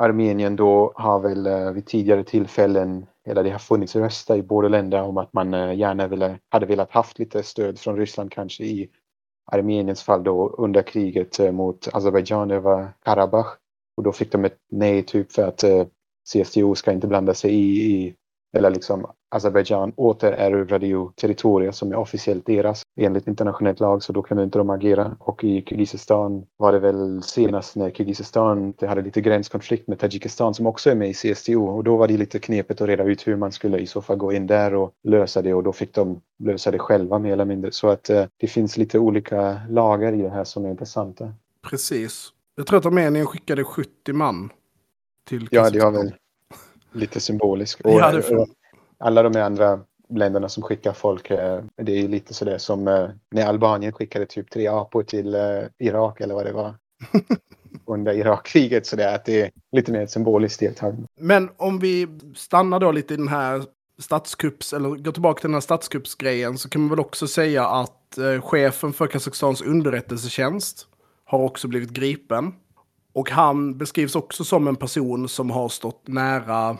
[0.00, 4.68] Armenien då har väl eh, vid tidigare tillfällen, eller det har funnits röster i båda
[4.68, 8.64] länder om att man eh, gärna ville, hade velat haft lite stöd från Ryssland kanske
[8.64, 8.90] i
[9.52, 13.56] Armeniens fall då under kriget eh, mot Azerbajdzjan över Karabach.
[13.96, 15.64] Och då fick de ett nej typ för att
[16.32, 18.14] CSTO ska inte blanda sig i, i
[18.52, 24.22] eller liksom Azerbajdzjan återerövrade ju territorier som är officiellt deras enligt internationell lag så då
[24.22, 25.16] kunde inte de agera.
[25.18, 30.54] Och i Kirgizistan var det väl senast när Kirgizistan det hade lite gränskonflikt med Tadzjikistan
[30.54, 33.26] som också är med i CSTO och då var det lite knepigt att reda ut
[33.26, 35.94] hur man skulle i så fall gå in där och lösa det och då fick
[35.94, 37.72] de lösa det själva mer eller mindre.
[37.72, 41.32] Så att eh, det finns lite olika lagar i det här som är intressanta.
[41.70, 42.28] Precis.
[42.56, 44.52] Jag tror att Armenien skickade 70 man
[45.28, 46.14] till Ja, det har väl
[46.92, 47.80] lite symboliskt.
[47.80, 48.46] Och, ja, det
[48.98, 53.46] alla de andra länderna som skickar folk, eh, det är lite sådär som eh, när
[53.46, 56.74] Albanien skickade typ tre apor till eh, Irak eller vad det var.
[57.86, 61.06] under Irakkriget så det att det är lite mer ett symboliskt deltagande.
[61.18, 63.64] Men om vi stannar då lite i den här
[63.98, 68.18] statskupps, eller går tillbaka till den här statskuppsgrejen så kan man väl också säga att
[68.18, 70.86] eh, chefen för Kazakstans underrättelsetjänst
[71.24, 72.52] har också blivit gripen.
[73.12, 76.78] Och han beskrivs också som en person som har stått nära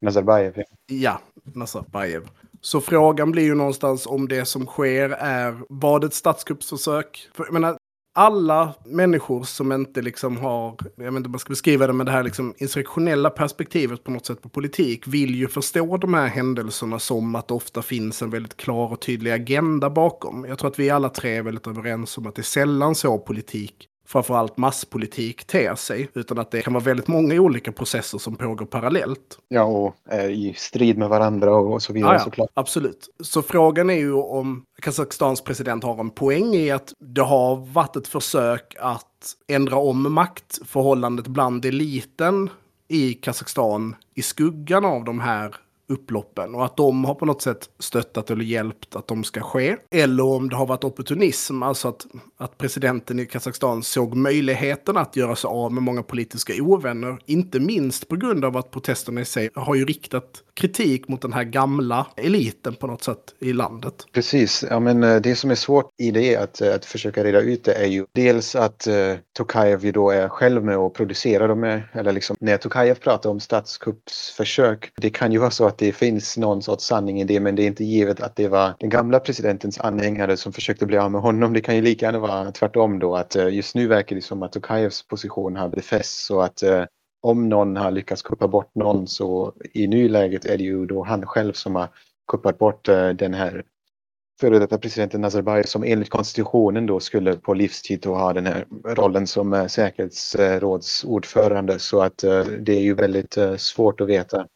[0.00, 0.62] Nazarbayev.
[0.86, 1.20] Ja,
[1.54, 2.28] Nazarbayev.
[2.60, 7.28] Så frågan blir ju någonstans om det som sker är, var det ett statskuppsförsök?
[7.34, 7.76] För, jag menar,
[8.14, 12.06] alla människor som inte liksom har, jag vet inte om man ska beskriva det med
[12.06, 16.26] det här liksom insurrektionella perspektivet på något sätt på politik, vill ju förstå de här
[16.26, 20.44] händelserna som att det ofta finns en väldigt klar och tydlig agenda bakom.
[20.48, 23.18] Jag tror att vi alla tre är väldigt överens om att det är sällan så
[23.18, 28.36] politik framförallt masspolitik ter sig, utan att det kan vara väldigt många olika processer som
[28.36, 29.38] pågår parallellt.
[29.48, 32.50] Ja, och är i strid med varandra och så vidare ah, ja, såklart.
[32.54, 33.08] Absolut.
[33.20, 37.96] Så frågan är ju om Kazakstans president har en poäng i att det har varit
[37.96, 42.50] ett försök att ändra om maktförhållandet bland eliten
[42.88, 45.54] i Kazakstan i skuggan av de här
[45.92, 49.76] upploppen och att de har på något sätt stöttat eller hjälpt att de ska ske.
[49.90, 55.16] Eller om det har varit opportunism, alltså att, att presidenten i Kazakstan såg möjligheten att
[55.16, 59.24] göra sig av med många politiska ovänner, inte minst på grund av att protesterna i
[59.24, 64.06] sig har ju riktat kritik mot den här gamla eliten på något sätt i landet.
[64.12, 67.40] Precis, ja men eh, det som är svårt i det att, eh, att försöka reda
[67.40, 71.48] ut det är ju dels att eh, Tokajev ju då är själv med och producerar
[71.48, 75.78] dem, med, eller liksom när Tokajev pratar om statskuppsförsök, det kan ju vara så att
[75.82, 78.74] det finns någon sorts sanning i det men det är inte givet att det var
[78.80, 81.52] den gamla presidentens anhängare som försökte bli av med honom.
[81.52, 84.42] Det kan ju lika gärna vara tvärtom då att eh, just nu verkar det som
[84.42, 86.84] att Tokajevs position har befästs så att eh,
[87.22, 91.26] om någon har lyckats kuppa bort någon så i nuläget är det ju då han
[91.26, 91.88] själv som har
[92.32, 93.64] kuppat bort eh, den här
[94.40, 99.26] före detta presidenten Nazarbayev som enligt konstitutionen då skulle på livstid ha den här rollen
[99.26, 102.18] som säkerhetsrådsordförande så att
[102.60, 104.46] det är ju väldigt svårt att veta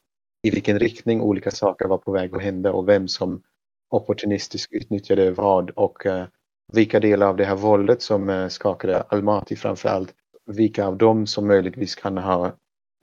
[0.47, 3.43] i vilken riktning olika saker var på väg att hända och vem som
[3.91, 6.25] opportunistiskt utnyttjade vad och uh,
[6.73, 10.15] vilka delar av det här våldet som uh, skakade Almaty framför allt.
[10.47, 12.53] Vilka av dem som möjligtvis kan ha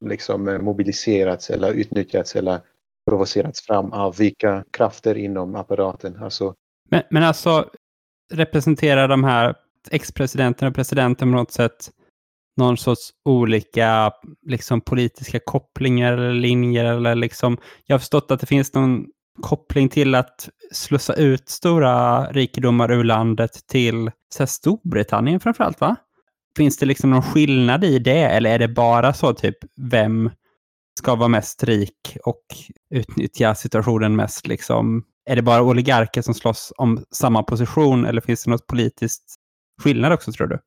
[0.02, 2.60] liksom eh, mobiliserats eller utnyttjats eller
[3.10, 6.24] provocerats fram av vilka krafter inom apparaten.
[6.24, 6.56] Alltså,
[6.90, 7.70] men, men alltså
[8.34, 9.56] representerar de här
[9.92, 11.92] ex-presidenten och presidenten på något sätt
[12.58, 14.12] någon sorts olika
[14.46, 16.86] liksom, politiska kopplingar eller linjer.
[16.86, 19.06] Eller liksom, jag har förstått att det finns någon
[19.42, 25.96] koppling till att slussa ut stora rikedomar ur landet till så här, Storbritannien framförallt, va?
[26.58, 29.58] Finns det liksom någon skillnad i det eller är det bara så typ
[29.92, 30.32] vem
[31.00, 32.44] ska vara mest rik och
[32.90, 35.04] utnyttja situationen mest liksom?
[35.26, 39.36] Är det bara oligarker som slåss om samma position eller finns det något politiskt
[39.82, 40.60] skillnad också tror du?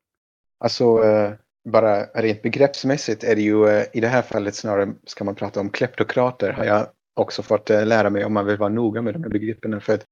[0.61, 1.33] Alltså, eh,
[1.67, 5.61] bara rent begreppsmässigt är det ju eh, i det här fallet snarare ska man prata
[5.61, 9.15] om kleptokrater har jag också fått eh, lära mig om man vill vara noga med
[9.15, 9.81] de här begreppen.
[9.81, 10.05] För att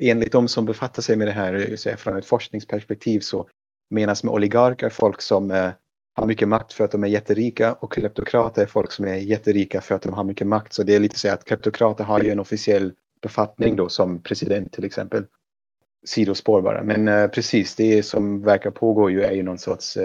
[0.00, 3.48] enligt de som befattar sig med det här eh, från ett forskningsperspektiv så
[3.90, 5.72] menas med oligarker folk som
[6.14, 9.80] har mycket makt för att de är jätterika och kleptokrater är folk som är jätterika
[9.80, 10.72] för att de har mycket makt.
[10.72, 12.92] Så det är lite så att kleptokrater har ju en officiell
[13.22, 15.24] befattning då som president till exempel.
[16.06, 16.82] Sidospår bara.
[16.82, 19.98] Men precis, det som verkar pågå ju är ju någon sorts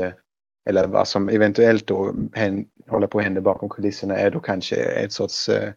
[0.68, 2.15] eller vad som eventuellt då
[2.88, 5.74] håller på att hända bakom kulisserna är då kanske ett sorts eh,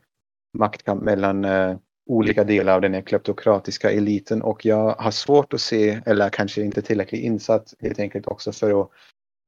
[0.58, 1.76] maktkamp mellan eh,
[2.06, 6.62] olika delar av den här kleptokratiska eliten och jag har svårt att se, eller kanske
[6.62, 8.90] inte tillräckligt insatt helt enkelt också för att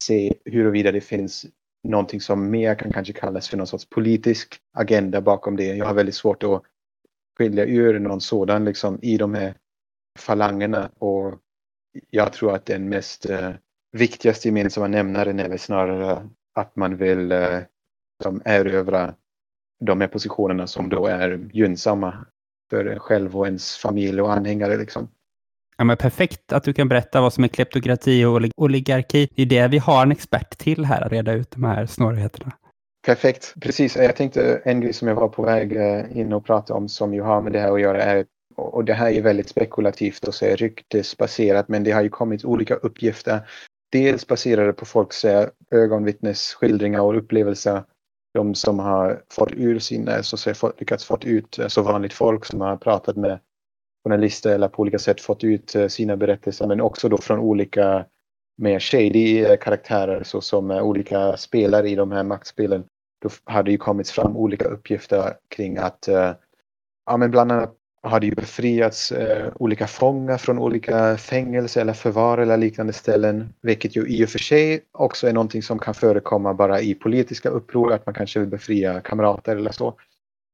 [0.04, 1.46] se huruvida det finns
[1.88, 5.76] någonting som mer kan kanske kallas för någon sorts politisk agenda bakom det.
[5.76, 6.62] Jag har väldigt svårt att
[7.38, 9.54] skilja ur någon sådan liksom i de här
[10.18, 11.34] falangerna och
[12.10, 13.50] jag tror att den mest eh,
[13.92, 17.58] viktigaste gemensamma nämnaren är väl snarare att man vill eh,
[18.44, 19.14] erövra
[19.80, 22.26] de här positionerna som då är gynnsamma
[22.70, 24.76] för en själv och ens familj och anhängare.
[24.76, 25.08] Liksom.
[25.76, 29.28] Ja, men perfekt att du kan berätta vad som är kleptokrati och oligarki.
[29.34, 32.52] Det är det vi har en expert till här, att reda ut de här snårigheterna.
[33.06, 33.96] Perfekt, precis.
[33.96, 37.14] Jag tänkte en grej som jag var på väg eh, in och prata om som
[37.14, 38.24] ju har med det här att göra är
[38.56, 42.44] och det här är väldigt spekulativt och så är ryktesbaserat men det har ju kommit
[42.44, 43.40] olika uppgifter.
[43.92, 47.82] Dels baserade på folks eh, ögonvittnesskildringar och upplevelser
[48.34, 52.12] de som har fått ur sina, eh, så att säga, lyckats få ut, alltså vanligt
[52.12, 53.38] folk som har pratat med
[54.04, 58.06] journalister eller på olika sätt fått ut sina berättelser men också då från olika
[58.56, 62.84] mer shady karaktärer såsom olika spelare i de här maktspelen.
[63.22, 66.08] Då har det ju kommit fram olika uppgifter kring att
[67.06, 71.92] ja, men bland annat har det ju befriats eh, olika fångar från olika fängelser eller
[71.92, 73.54] förvar eller liknande ställen.
[73.62, 77.48] Vilket ju i och för sig också är någonting som kan förekomma bara i politiska
[77.48, 79.94] uppror, att man kanske vill befria kamrater eller så.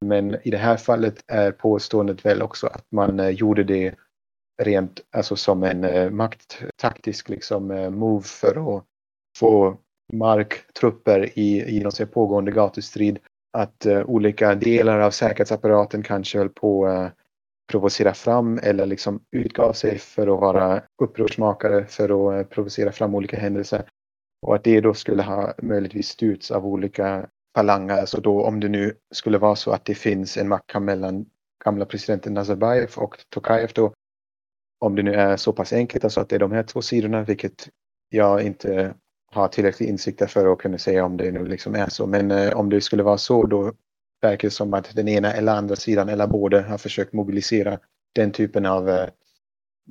[0.05, 3.95] Men i det här fallet är påståendet väl också att man eh, gjorde det
[4.63, 8.85] rent alltså som en eh, makttaktisk liksom, eh, move för att
[9.39, 9.77] få
[10.13, 13.19] marktrupper i, i någon pågående gatustrid.
[13.53, 17.09] Att eh, olika delar av säkerhetsapparaten kanske höll på eh,
[17.69, 23.15] provocera fram eller liksom utgav sig för att vara upprorsmakare för att eh, provocera fram
[23.15, 23.89] olika händelser.
[24.47, 28.01] Och att det då skulle ha möjligtvis styrts av olika falanger.
[28.01, 31.27] Alltså då om det nu skulle vara så att det finns en macka mellan
[31.65, 33.93] gamla presidenten Nazarbayev och Tokajev då.
[34.81, 37.23] Om det nu är så pass enkelt, alltså att det är de här två sidorna,
[37.23, 37.69] vilket
[38.09, 38.95] jag inte
[39.33, 42.07] har tillräcklig insikt för att kunna säga om det nu liksom är så.
[42.07, 43.73] Men eh, om det skulle vara så då
[44.21, 47.79] verkar som att den ena eller andra sidan eller båda har försökt mobilisera
[48.15, 49.09] den typen av eh,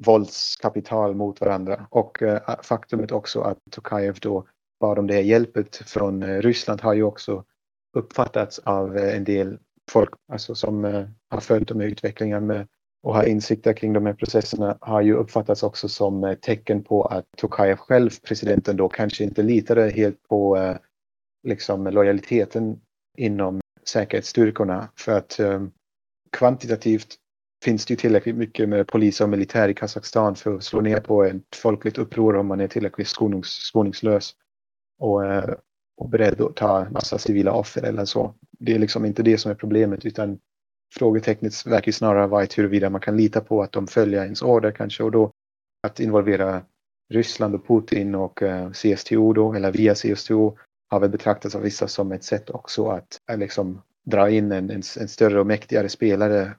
[0.06, 1.88] våldskapital mot varandra.
[1.90, 4.48] Och eh, faktumet också att Tokajev då
[4.80, 7.44] bad om det här hjälpet från eh, Ryssland har ju också
[7.98, 9.60] uppfattats av eh, en del
[9.92, 12.68] folk alltså som eh, har följt de här utvecklingarna med,
[13.04, 17.04] och har insikter kring de här processerna har ju uppfattats också som eh, tecken på
[17.04, 20.78] att Tokajev själv, presidenten då, kanske inte litade helt på eh,
[21.44, 22.82] liksom lojaliteten
[23.18, 23.60] inom
[23.90, 25.72] säkerhetsstyrkorna för att ehm,
[26.32, 27.16] kvantitativt
[27.64, 31.00] finns det ju tillräckligt mycket med polis och militär i Kazakstan för att slå ner
[31.00, 34.34] på ett folkligt uppror om man är tillräckligt skonings, skoningslös
[35.00, 35.54] och, eh,
[35.98, 38.34] och beredd att ta massa civila offer eller så.
[38.60, 40.40] Det är liksom inte det som är problemet utan
[40.94, 45.04] frågetecknet verkar snarare vara huruvida man kan lita på att de följer ens order kanske
[45.04, 45.32] och då
[45.88, 46.62] att involvera
[47.14, 50.58] Ryssland och Putin och eh, CSTO då, eller via CSTO
[50.90, 54.82] har väl betraktats av vissa som ett sätt också att liksom dra in en, en,
[55.00, 56.52] en större och mäktigare spelare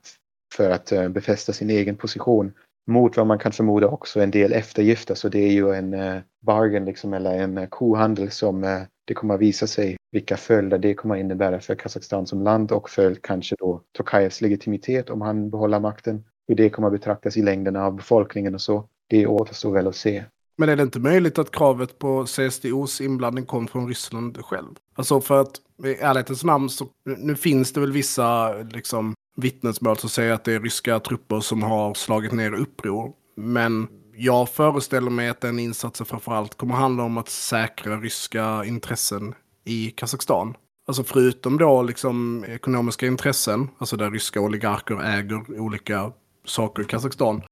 [0.55, 2.53] för att uh, befästa sin egen position
[2.87, 5.14] mot vad man kan förmoda också en del eftergifter.
[5.14, 9.14] Så det är ju en uh, bargain liksom, eller en uh, kohandel som uh, det
[9.14, 12.91] kommer att visa sig vilka följder det kommer att innebära för Kazakstan som land och
[12.91, 16.24] för kanske då Tokajevs legitimitet om han behåller makten.
[16.49, 18.89] Hur det kommer att betraktas i längden av befolkningen och så.
[19.09, 20.24] Det återstår väl att se.
[20.61, 24.74] Men är det inte möjligt att kravet på CSDOs inblandning kom från Ryssland själv?
[24.94, 30.11] Alltså för att i ärlighetens namn så nu finns det väl vissa liksom, vittnesmål som
[30.11, 33.12] säger att det är ryska trupper som har slagit ner uppror.
[33.36, 39.34] Men jag föreställer mig att den insatsen framförallt kommer handla om att säkra ryska intressen
[39.64, 40.54] i Kazakstan.
[40.86, 46.12] Alltså förutom då liksom ekonomiska intressen, alltså där ryska oligarker äger olika
[46.44, 47.42] saker i Kazakstan,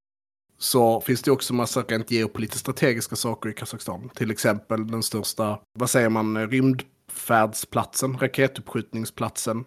[0.58, 4.10] så finns det också massa rent geopolitiskt strategiska saker i Kazakstan.
[4.14, 9.64] Till exempel den största, vad säger man, rymdfärdsplatsen, raketuppskjutningsplatsen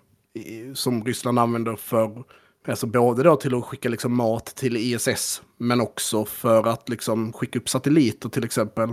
[0.73, 2.23] som Ryssland använder för,
[2.67, 7.33] alltså både då till att skicka liksom mat till ISS, men också för att liksom
[7.33, 8.89] skicka upp satelliter till exempel.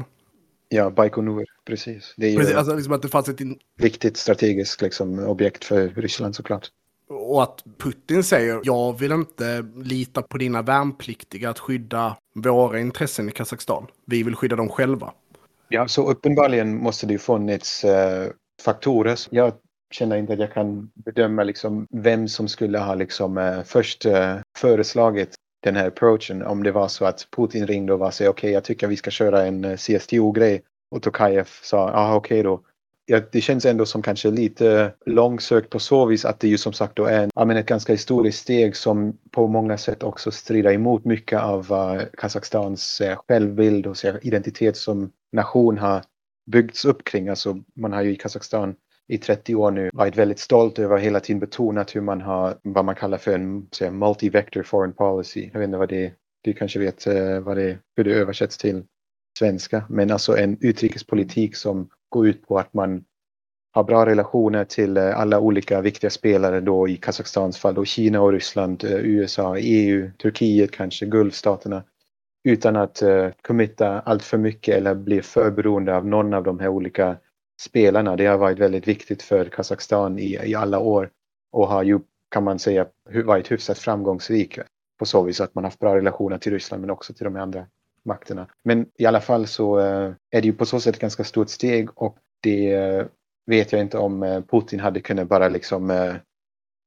[0.69, 2.15] Ja, Baikonur, precis.
[2.17, 3.41] Det är ju precis, alltså liksom att det fanns ett
[3.79, 6.71] viktigt strategiskt liksom, objekt för Ryssland såklart.
[7.09, 13.29] Och att Putin säger jag vill inte lita på dina värnpliktiga att skydda våra intressen
[13.29, 13.87] i Kazakstan.
[14.07, 15.13] Vi vill skydda dem själva.
[15.69, 18.31] Ja, så uppenbarligen måste det ju funnits eh,
[18.63, 19.19] faktorer.
[19.31, 19.53] Jag
[19.91, 24.37] känner inte att jag kan bedöma liksom vem som skulle ha liksom, eh, först eh,
[24.59, 26.43] föreslagit den här approachen.
[26.43, 28.97] Om det var så att Putin ringde och var så okej, okay, jag tycker vi
[28.97, 30.63] ska köra en eh, CSTO-grej.
[30.91, 32.61] Och Tokajev sa, ja okej okay då
[33.07, 36.73] ja, det känns ändå som kanske lite långsökt på så vis att det ju som
[36.73, 40.73] sagt då är en, ja, ett ganska historiskt steg som på många sätt också strider
[40.73, 46.03] emot mycket av vad Kazakstans självbild och identitet som nation har
[46.51, 47.29] byggts upp kring.
[47.29, 48.75] Alltså man har ju i Kazakstan
[49.09, 52.85] i 30 år nu varit väldigt stolt över hela tiden betonat hur man har vad
[52.85, 55.51] man kallar för en multi-vector foreign policy.
[55.53, 58.85] Jag vet inte vad det du kanske vet eh, vad det, hur det översätts till
[59.39, 63.05] svenska, men alltså en utrikespolitik som gå ut på att man
[63.73, 68.21] har bra relationer till eh, alla olika viktiga spelare då i Kazakstans fall då Kina
[68.21, 71.83] och Ryssland, eh, USA, EU, Turkiet kanske, Gulfstaterna
[72.49, 76.61] utan att uh, committa allt för mycket eller bli för beroende av någon av de
[76.61, 77.17] här olika
[77.63, 78.17] spelarna.
[78.17, 81.11] Det har varit väldigt viktigt för Kazakstan i, i alla år
[81.53, 82.01] och har ju,
[82.31, 82.87] kan man säga,
[83.25, 84.59] varit hyfsat framgångsrik
[84.99, 87.67] på så vis att man haft bra relationer till Ryssland men också till de andra
[88.07, 88.47] makterna.
[88.65, 91.49] Men i alla fall så eh, är det ju på så sätt ett ganska stort
[91.49, 93.07] steg och det eh,
[93.47, 96.13] vet jag inte om eh, Putin hade kunnat bara liksom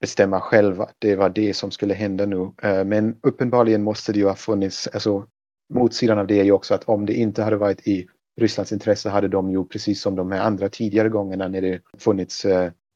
[0.02, 2.52] bestämma själv att det var det som skulle hända nu.
[2.86, 5.26] Men uppenbarligen måste det ju ha funnits, alltså
[5.74, 8.08] motsidan av det är ju också att om det inte hade varit i
[8.42, 12.46] Rysslands intresse hade de ju precis som de här andra tidigare gångerna när det funnits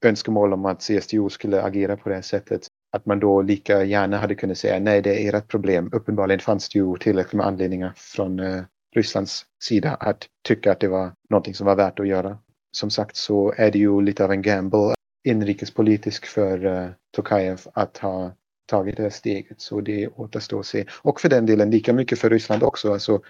[0.05, 4.17] önskemål om att CSTO skulle agera på det här sättet att man då lika gärna
[4.17, 5.89] hade kunnat säga nej, det är ert problem.
[5.93, 8.63] Uppenbarligen fanns det ju tillräckligt med anledningar från eh,
[8.95, 12.37] Rysslands sida att tycka att det var någonting som var värt att göra.
[12.71, 17.97] Som sagt så är det ju lite av en gamble inrikespolitisk för eh, Tokajev att
[17.97, 18.31] ha
[18.65, 19.61] tagit det här steget.
[19.61, 20.85] Så det återstår att se.
[21.01, 22.93] Och för den delen lika mycket för Ryssland också.
[22.93, 23.21] Alltså,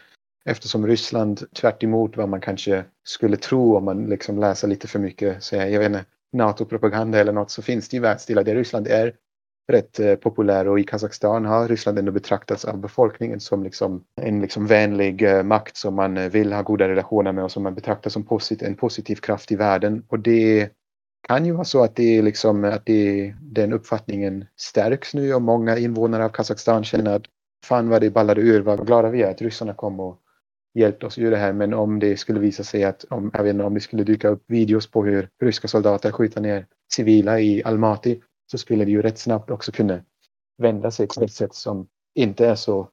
[0.45, 1.83] eftersom Ryssland tvärt
[2.15, 5.87] vad man kanske skulle tro om man liksom läser lite för mycket, så jag vet
[5.87, 9.13] inte, NATO-propaganda eller något så finns det ju världsdelar där Ryssland är
[9.71, 14.41] rätt eh, populär och i Kazakstan har Ryssland ändå betraktats av befolkningen som liksom en
[14.41, 17.75] liksom vänlig eh, makt som man eh, vill ha goda relationer med och som man
[17.75, 20.05] betraktar som posit en positiv kraft i världen.
[20.07, 20.69] Och det
[21.27, 25.41] kan ju vara så att, det är liksom, att det, den uppfattningen stärks nu och
[25.41, 27.23] många invånare av Kazakstan känner att
[27.65, 30.19] fan vad det ballade ur, vad glada vi är att ryssarna kom och
[30.73, 31.53] hjälpte oss ur det här.
[31.53, 34.29] Men om det skulle visa sig att, om, jag vet inte, om det skulle dyka
[34.29, 38.19] upp videos på hur ryska soldater skjuter ner civila i Almaty
[38.53, 39.99] så skulle det ju rätt snabbt också kunna
[40.57, 42.89] vända sig på ett sätt som inte är så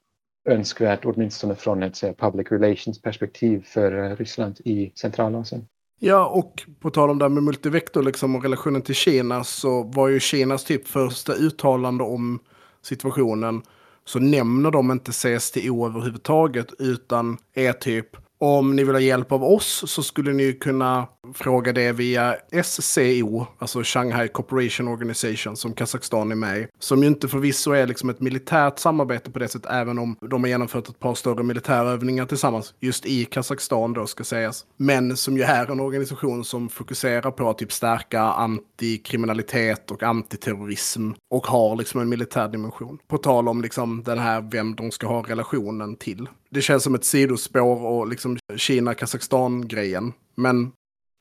[0.48, 5.66] önskvärt, åtminstone från ett public relations perspektiv för eh, Ryssland i Centralasien.
[5.98, 9.82] Ja, och på tal om det här med multivektor liksom, och relationen till Kina så
[9.82, 12.38] var ju Kinas typ första uttalande om
[12.82, 13.62] situationen
[14.04, 19.44] så nämner de inte CSTO överhuvudtaget utan är typ om ni vill ha hjälp av
[19.44, 26.32] oss så skulle ni kunna fråga det via SCO, alltså Shanghai Cooperation Organization, som Kazakstan
[26.32, 26.66] är med i.
[26.78, 30.42] Som ju inte förvisso är liksom ett militärt samarbete på det sättet, även om de
[30.42, 34.66] har genomfört ett par större militärövningar tillsammans, just i Kazakstan då ska sägas.
[34.76, 41.10] Men som ju är en organisation som fokuserar på att typ stärka antikriminalitet och antiterrorism
[41.30, 42.98] och har liksom en militär dimension.
[43.08, 46.28] På tal om liksom den här vem de ska ha relationen till.
[46.50, 50.12] Det känns som ett sidospår och liksom Kina-Kazakstan-grejen.
[50.34, 50.72] Men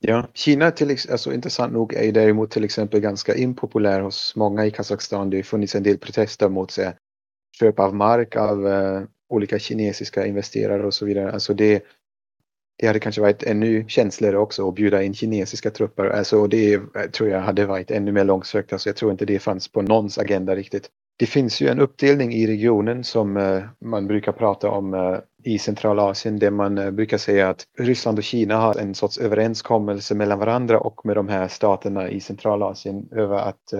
[0.02, 4.70] Ja, Kina till, alltså, intressant nog är däremot till exempel ganska impopulär hos många i
[4.70, 5.30] Kazakstan.
[5.30, 6.94] Det har funnits en del protester mot sig,
[7.58, 11.32] köp av mark av uh, olika kinesiska investerare och så vidare.
[11.32, 11.84] Alltså det,
[12.78, 16.06] det hade kanske varit ännu känsligare också att bjuda in kinesiska trupper.
[16.06, 16.80] Alltså det
[17.12, 18.72] tror jag hade varit ännu mer långsökt.
[18.72, 20.90] Alltså jag tror inte det fanns på någons agenda riktigt.
[21.20, 25.58] Det finns ju en uppdelning i regionen som eh, man brukar prata om eh, i
[25.58, 30.38] Centralasien där man eh, brukar säga att Ryssland och Kina har en sorts överenskommelse mellan
[30.38, 33.74] varandra och med de här staterna i Centralasien över att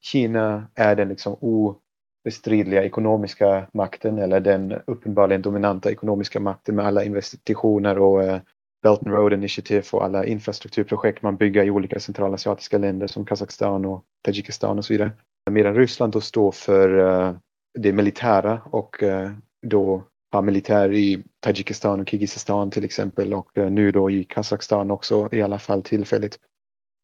[0.00, 7.04] Kina är den liksom obestridliga ekonomiska makten eller den uppenbarligen dominanta ekonomiska makten med alla
[7.04, 8.40] investitioner och
[8.82, 13.84] Belt and Road Initiative och alla infrastrukturprojekt man bygger i olika centralasiatiska länder som Kazakstan
[13.84, 15.10] och Tadzjikistan och så vidare.
[15.50, 17.36] Medan Ryssland då står för uh,
[17.78, 19.30] det militära och uh,
[19.66, 24.90] då har militär i Tadzjikistan och Kirgizistan till exempel och uh, nu då i Kazakstan
[24.90, 26.38] också i alla fall tillfälligt.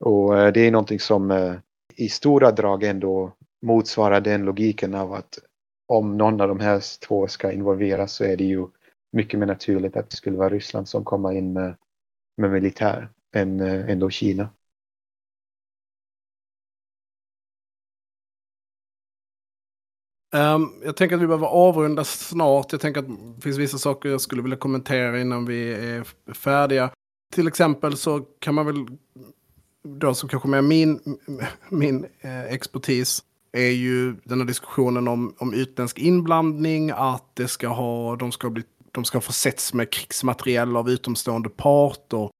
[0.04, 1.56] Och det är någonting som
[1.96, 3.32] i stora drag ändå
[3.62, 5.38] motsvarar den logiken av att
[5.88, 8.66] om någon av de här två ska involveras så är det ju
[9.12, 11.76] mycket mer naturligt att det skulle vara Ryssland som kommer in med,
[12.36, 14.48] med militär än, än då Kina.
[20.32, 22.72] Um, jag tänker att vi behöver avrunda snart.
[22.72, 26.90] Jag tänker att det finns vissa saker jag skulle vilja kommentera innan vi är färdiga.
[27.32, 28.86] Till exempel så kan man väl,
[29.84, 31.18] då som kanske mer min,
[31.68, 37.68] min eh, expertis, är ju den här diskussionen om, om utländsk inblandning, att det ska
[37.68, 38.62] ha, de ska bli
[38.92, 42.30] de ska försetts med krigsmateriel av utomstående part och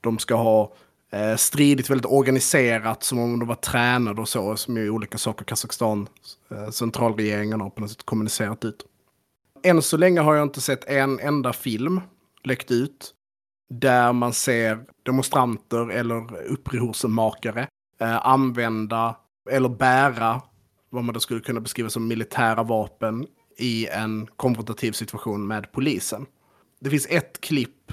[0.00, 0.72] de ska ha
[1.12, 5.44] eh, stridit väldigt organiserat som om de var tränade och så, som i olika saker
[5.44, 6.08] Kazakstan,
[6.50, 8.86] eh, centralregeringen har på något sätt kommunicerat ut.
[9.62, 12.00] Än så länge har jag inte sett en enda film
[12.44, 13.12] läckt ut
[13.70, 17.68] där man ser demonstranter eller upprorsmakare
[18.00, 19.16] eh, använda
[19.50, 20.42] eller bära
[20.90, 23.26] vad man då skulle kunna beskriva som militära vapen
[23.58, 26.26] i en konfrontativ situation med polisen.
[26.80, 27.92] Det finns ett klipp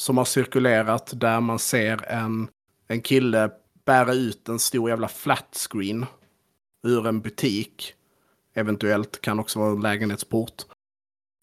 [0.00, 2.48] som har cirkulerat där man ser en,
[2.88, 3.50] en kille
[3.84, 6.06] bära ut en stor jävla flat screen
[6.82, 7.94] ur en butik.
[8.54, 10.62] Eventuellt kan också vara en lägenhetsport.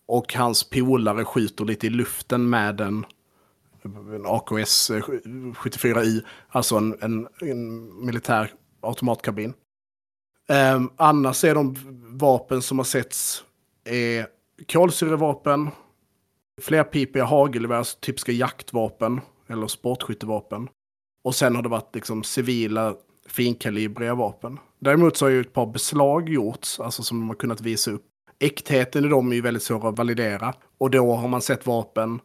[0.08, 3.05] Och hans polare skjuter lite i luften med en,
[3.84, 9.53] en AKS 74i, alltså en, en, en militär automatkabin.
[10.76, 11.76] Um, annars är de
[12.18, 13.43] vapen som har setts
[13.84, 14.28] är
[14.68, 15.70] kolsyrevapen,
[16.62, 20.70] flerpipiga hagelgevär, typiska jaktvapen eller sportskyttevapen.
[21.24, 22.95] Och sen har det varit liksom civila
[23.28, 24.60] finkalibriga vapen.
[24.80, 28.05] Däremot så har ju ett par beslag gjorts, alltså som de har kunnat visa upp.
[28.39, 30.53] Äktheten i dem är ju väldigt svår att validera.
[30.78, 32.20] Och då har man sett vapen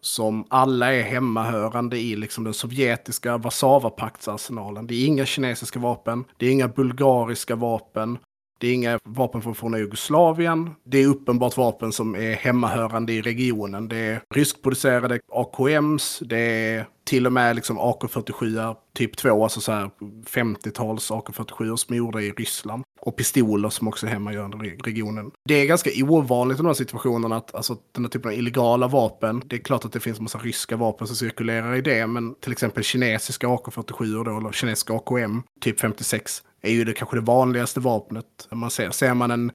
[0.00, 4.86] som alla är hemmahörande i liksom den sovjetiska Warszawapaktsarsenalen.
[4.86, 8.18] Det är inga kinesiska vapen, det är inga bulgariska vapen,
[8.58, 10.70] det är inga vapen från forna Jugoslavien.
[10.84, 13.88] Det är uppenbart vapen som är hemmahörande i regionen.
[13.88, 19.72] Det är ryskproducerade AKMs, det är till och med liksom AK47 typ 2, alltså så
[19.72, 19.90] här
[20.24, 22.82] 50-tals AK47 som är gjorda i Ryssland.
[23.00, 25.30] Och pistoler som också är hemmagörande i regionen.
[25.48, 28.88] Det är ganska ovanligt i de här situationerna att alltså, den här typen av illegala
[28.88, 32.34] vapen, det är klart att det finns massa ryska vapen som cirkulerar i det, men
[32.34, 37.22] till exempel kinesiska AK47 då, eller kinesiska AKM, typ 56, är ju det kanske det
[37.22, 38.90] vanligaste vapnet man ser.
[38.90, 39.52] Ser man en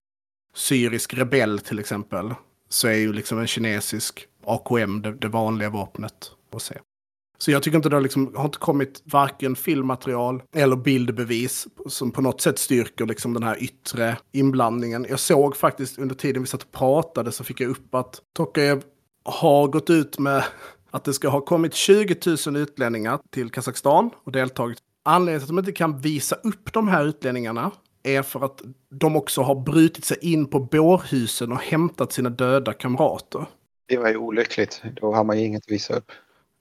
[0.56, 2.34] syrisk rebell till exempel,
[2.70, 6.76] så är ju liksom en kinesisk AKM det, det vanliga vapnet att se.
[7.42, 12.12] Så jag tycker inte det har, liksom, har inte kommit varken filmmaterial eller bildbevis som
[12.12, 15.06] på något sätt styrker liksom den här yttre inblandningen.
[15.10, 18.84] Jag såg faktiskt under tiden vi satt och pratade så fick jag upp att Tokajev
[19.24, 20.44] har gått ut med
[20.92, 22.16] att det ska ha kommit 20
[22.48, 24.78] 000 utlänningar till Kazakstan och deltagit.
[25.04, 27.72] Anledningen till att de inte kan visa upp de här utlänningarna
[28.04, 32.74] är för att de också har brutit sig in på bårhusen och hämtat sina döda
[32.74, 33.46] kamrater.
[33.88, 34.82] Det var ju olyckligt.
[35.02, 36.12] Då har man ju inget att visa upp.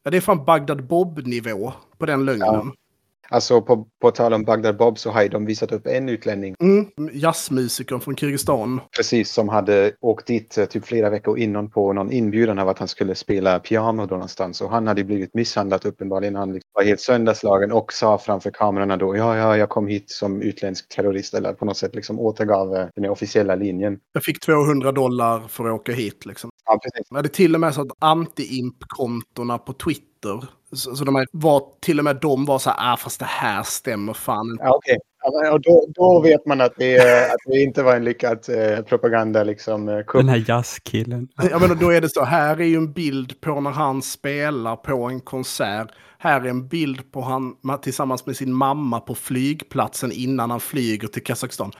[0.03, 2.47] Ja, det är fan Bagdad Bob-nivå på den lögnen.
[2.47, 2.75] Ja.
[3.33, 6.55] Alltså på, på tal om Bagdad Bob så har de visat upp en utlänning.
[6.61, 8.81] Mm, jazzmusikern från Kirgizistan.
[8.97, 12.79] Precis, som hade åkt dit eh, typ flera veckor innan på någon inbjudan av att
[12.79, 14.61] han skulle spela piano då någonstans.
[14.61, 16.37] Och han hade blivit misshandlad uppenbarligen.
[16.37, 20.11] Han liksom var helt sönderslagen och sa framför kamerorna då ja, ja, jag kom hit
[20.11, 23.99] som utländsk terrorist eller på något sätt liksom återgav eh, den officiella linjen.
[24.13, 26.51] Jag fick 200 dollar för att åka hit liksom.
[26.65, 27.09] Ja, precis.
[27.11, 31.99] Det är till och med så att anti-imp-kontona på Twitter så, så de var, till
[31.99, 34.65] och med de var så här, ah, fast det här stämmer fan inte.
[34.65, 34.97] Ja, okay.
[35.23, 36.99] ja, och då, då vet man att det,
[37.33, 39.45] att det inte var en lyckad eh, propaganda.
[39.45, 41.29] Liksom, eh, Den här jazzkillen.
[41.51, 44.77] Ja, men då är det så, här är ju en bild på när han spelar
[44.77, 45.89] på en konsert.
[46.19, 51.09] Här är en bild på han tillsammans med sin mamma på flygplatsen innan han flyger
[51.09, 51.73] till Kazakstan.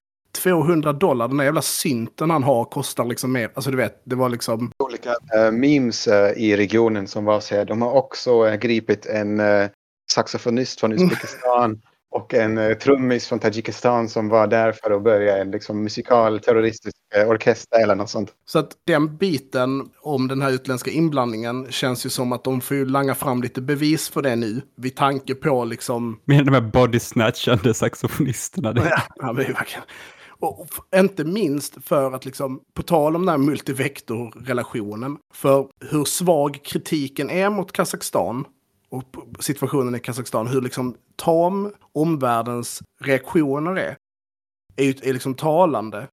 [0.43, 3.51] 200 dollar, den där jävla synten han har kostar liksom mer.
[3.55, 4.73] Alltså du vet, det var liksom...
[4.79, 9.07] Olika uh, memes uh, i regionen som var så här, de har också uh, gripit
[9.07, 9.43] en
[10.13, 11.81] saxofonist från Uzbekistan
[12.13, 16.97] och en trummis från Tadzjikistan som var där för att börja en liksom, musikal terroristisk
[17.27, 18.33] orkester eller något sånt.
[18.47, 22.87] Så att den biten om den här utländska inblandningen känns ju som att de får
[22.87, 24.63] langa fram lite bevis för det nu.
[24.77, 26.21] Vid tanke på liksom...
[26.25, 28.75] Med de här body snatchande saxofonisterna.
[28.77, 29.83] Ja, ja, men verkligen.
[30.41, 36.61] Och inte minst för att liksom, på tal om den här multivektorrelationen, för hur svag
[36.65, 38.45] kritiken är mot Kazakstan
[38.89, 39.05] och
[39.41, 43.97] situationen i Kazakstan, hur liksom tam omvärldens reaktioner är,
[44.77, 46.09] är, ju, är liksom talande.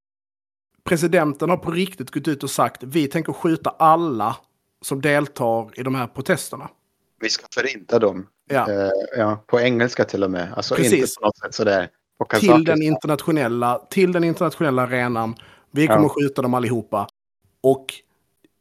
[0.84, 4.38] Presidenten har på riktigt gått ut och sagt vi tänker skjuta alla
[4.82, 6.70] som deltar i de här protesterna.
[7.20, 8.28] Vi ska förinta dem.
[8.50, 8.68] Ja.
[8.70, 10.54] Uh, ja, på engelska till och med.
[10.56, 10.94] Alltså Precis.
[10.94, 11.90] inte på något sätt sådär.
[12.40, 15.36] Till den, internationella, till den internationella arenan.
[15.72, 16.10] Vi kommer Ja.
[16.10, 17.08] skjuta dem allihopa.
[17.62, 17.86] Och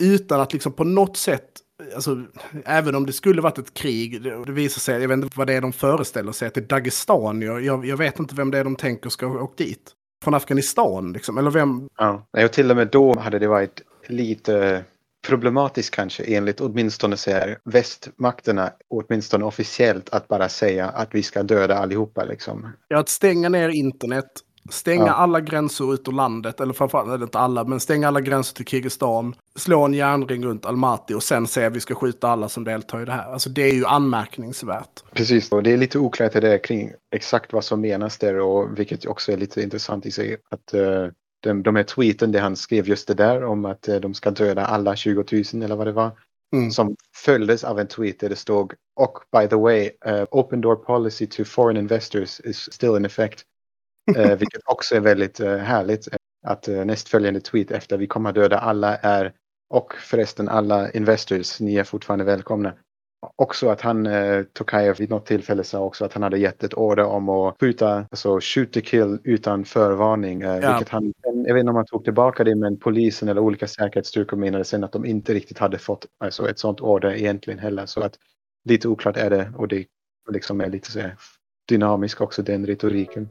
[0.02, 1.48] utan att liksom på något sätt,
[1.94, 2.22] alltså,
[2.64, 5.54] även om det skulle varit ett krig, det, visar sig, jag vet inte vad det
[5.54, 7.58] är de föreställer sig, att det är Dagestanier.
[7.58, 9.92] Jag, jag vet inte vem det är de tänker ska åkt dit.
[10.24, 11.88] Från Afghanistan liksom, eller vem?
[11.98, 14.84] Ja, och till och med då hade det varit lite
[15.26, 21.42] problematiskt kanske enligt åtminstone så här, västmakterna, åtminstone officiellt, att bara säga att vi ska
[21.42, 22.72] döda allihopa liksom.
[22.88, 24.26] Ja, att stänga ner internet,
[24.70, 25.12] stänga Ja.
[25.12, 28.64] alla gränser ut ur landet, eller framförallt, eller inte alla, men stänga alla gränser till
[28.66, 32.64] Kirgizistan, slå en järnring runt Almaty och sen säga att vi ska skjuta alla som
[32.64, 33.32] deltar i det här.
[33.32, 35.02] Alltså det är ju anmärkningsvärt.
[35.12, 38.78] Precis, och det är lite oklart det där kring exakt vad som menas där och
[38.78, 40.36] vilket också är lite intressant i sig.
[40.50, 41.08] Att uh,
[41.40, 44.30] de, de här tweeten där han skrev just det där om att eh, de ska
[44.30, 46.18] döda alla 20 000 eller vad det var.
[46.52, 46.70] Mm.
[46.70, 50.76] Som följdes av en tweet där det stod och by the way, uh, open door
[50.76, 53.42] policy to foreign investors is still in effect.
[54.16, 56.08] Eh, vilket också är väldigt eh, härligt.
[56.46, 59.32] Att uh, nästföljande tweet efter vi kommer döda alla är
[59.70, 62.74] och förresten alla investors, ni är fortfarande välkomna.
[63.36, 66.74] Också att han, eh, Tokajev, vid något tillfälle sa också att han hade gett ett
[66.74, 70.42] order om att skjuta, alltså shoot to kill utan förvarning.
[70.42, 70.70] Eh, Ja.
[70.70, 74.36] Vilket han, jag vet inte om han tog tillbaka det, men polisen eller olika säkerhetsstyrkor
[74.36, 77.86] menade sen att de inte riktigt hade fått alltså, ett sånt order egentligen heller.
[77.86, 78.14] Så att
[78.64, 79.86] lite oklart är det och det
[80.30, 81.14] liksom är lite så här
[81.68, 83.28] dynamisk också den retoriken.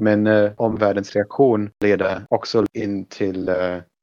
[0.00, 3.56] Men eh, omvärldens reaktion leder också in till eh,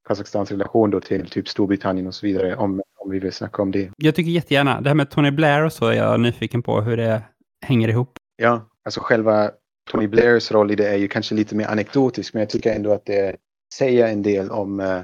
[0.07, 3.71] Kazakstans relation då till typ Storbritannien och så vidare om, om vi vill snacka om
[3.71, 3.91] det.
[3.97, 6.97] Jag tycker jättegärna, det här med Tony Blair och så är jag nyfiken på hur
[6.97, 7.21] det
[7.65, 8.17] hänger ihop.
[8.35, 9.51] Ja, alltså själva
[9.91, 12.93] Tony Blairs roll i det är ju kanske lite mer anekdotisk men jag tycker ändå
[12.93, 13.35] att det
[13.73, 15.01] säger en del om eh,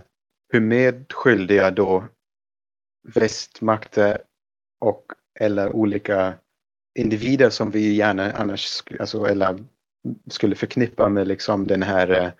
[0.53, 2.03] hur medskyldiga då
[3.15, 4.17] västmakter
[4.81, 5.05] och
[5.39, 6.33] eller olika
[6.99, 9.59] individer som vi gärna annars alltså, eller
[10.29, 12.31] skulle förknippa med liksom den här eh,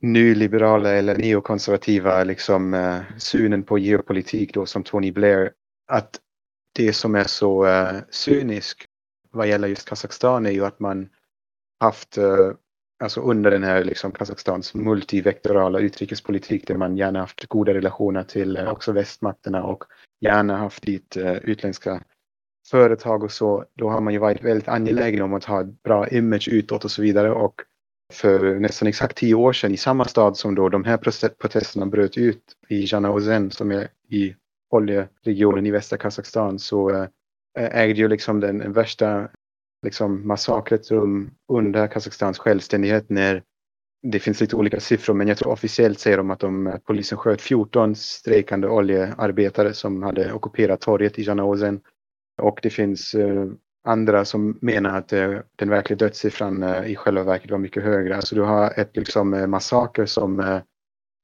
[0.00, 5.52] nyliberala eller neokonservativa liksom, eh, synen på geopolitik då som Tony Blair.
[5.86, 6.20] Att
[6.72, 8.90] det som är så eh, cyniskt
[9.32, 11.08] vad gäller just Kazakstan är ju att man
[11.80, 12.50] haft, eh,
[13.02, 18.56] alltså under den här liksom Kazakstans multivektorala utrikespolitik där man gärna haft goda relationer till
[18.56, 19.84] eh, också västmakterna och
[20.20, 22.02] gärna haft dit eh, utländska
[22.70, 26.08] företag och så, då har man ju varit väldigt angelägen om att ha ett bra
[26.08, 27.30] image utåt och så vidare.
[27.30, 27.54] Och
[28.12, 30.96] för nästan exakt tio år sedan i samma stad som då de här
[31.38, 34.34] protesterna bröt ut i Janaozen som är i
[34.70, 37.06] oljeregionen i västra Kazakstan så eh,
[37.54, 39.28] ägde ju liksom den värsta
[39.82, 43.42] liksom massakret rum under Kazakstans självständighet när
[44.02, 47.40] det finns lite olika siffror men jag tror officiellt säger de att de, polisen sköt
[47.40, 51.80] 14 strejkande oljearbetare som hade ockuperat torget i Janaozen.
[52.40, 53.46] Och det finns eh,
[53.84, 58.16] andra som menar att eh, den verkliga dödssiffran eh, i själva verket var mycket högre.
[58.16, 60.60] Alltså du har ett liksom massaker som,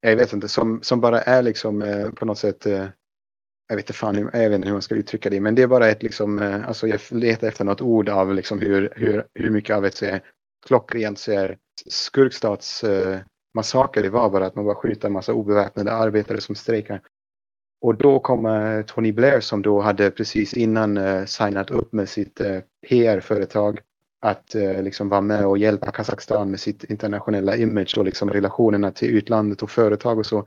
[0.00, 1.84] jag vet inte, som, som bara är liksom
[2.16, 2.66] på något sätt,
[3.68, 5.66] jag vet inte fan jag vet inte hur man ska uttrycka det, men det är
[5.66, 9.76] bara ett liksom, alltså jag letar efter något ord av liksom hur, hur, hur mycket
[9.76, 10.18] av ett så
[10.66, 11.58] klockrent så här,
[14.02, 17.00] det var bara att man bara skjuter en massa obeväpnade arbetare som strejkar.
[17.81, 22.41] Och då kommer Tony Blair som då hade precis innan eh, signat upp med sitt
[22.41, 22.59] eh,
[22.89, 23.81] PR-företag
[24.20, 28.91] att eh, liksom vara med och hjälpa Kazakstan med sitt internationella image och liksom relationerna
[28.91, 30.47] till utlandet och företag och så.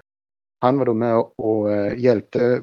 [0.61, 2.61] Han var då med och eh, hjälpte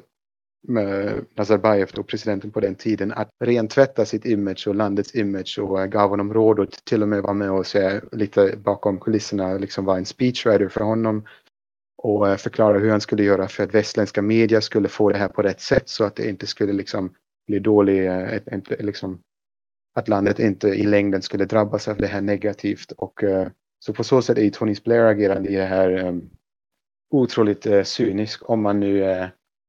[0.67, 5.81] med Nazarbayev, då presidenten på den tiden, att rentvätta sitt image och landets image och
[5.81, 9.53] eh, gav honom råd och till och med var med och se lite bakom kulisserna,
[9.53, 11.23] liksom var en speechwriter för honom
[11.97, 15.27] och eh, förklara hur han skulle göra för att västländska media skulle få det här
[15.27, 17.13] på rätt sätt så att det inte skulle liksom
[17.47, 19.21] bli dålig, eh, ett, ett, liksom,
[19.95, 22.91] att landet inte i längden skulle drabbas av det här negativt.
[22.91, 23.47] Och, eh,
[23.79, 26.29] så på så sätt är Tony Blair agerande i det här um,
[27.09, 29.25] otroligt uh, cynisk om man nu uh,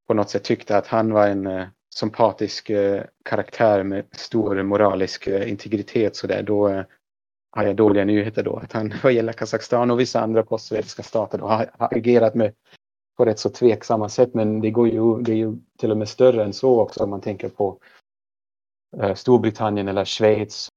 [0.08, 5.28] på något sätt tyckte att han var en uh, sympatisk uh, karaktär med stor moralisk
[5.28, 6.82] uh, integritet så där, då uh,
[7.50, 8.56] har jag dåliga nyheter då.
[8.56, 12.54] Att han vad gäller Kazakstan och vissa andra postsovjetiska stater då, har, har agerat med
[13.16, 14.34] på rätt så tveksamma sätt.
[14.34, 17.10] Men det, går ju, det är ju till och med större än så också om
[17.10, 17.78] man tänker på
[18.96, 20.68] eh, Storbritannien eller Schweiz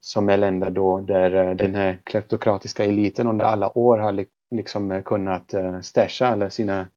[0.00, 4.92] som är länder då där eh, den här kleptokratiska eliten under alla år har liksom
[4.92, 6.88] eh, kunnat eh, stasha alla sina,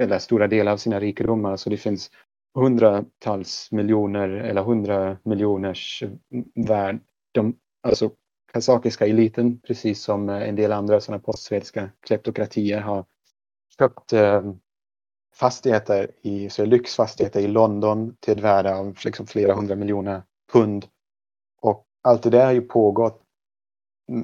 [0.00, 1.56] eller stora delar av sina rikedomar.
[1.56, 2.10] Så det finns
[2.54, 6.98] hundratals miljoner eller hundra miljoners mm, värde.
[7.32, 8.10] De, alltså
[8.52, 13.04] kazakiska eliten, precis som eh, en del andra sådana postsvenska kleptokratier har
[13.78, 14.42] köpt eh,
[15.34, 20.22] fastigheter i, så lyxfastigheter i London till ett värde av liksom flera hundra miljoner
[20.52, 20.86] pund.
[21.60, 23.22] Och allt det där har ju pågått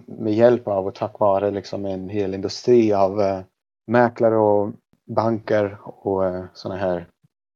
[0.06, 3.40] med hjälp av och tack vare liksom en hel industri av uh,
[3.86, 4.72] mäklare och
[5.06, 7.08] banker och uh, sådana här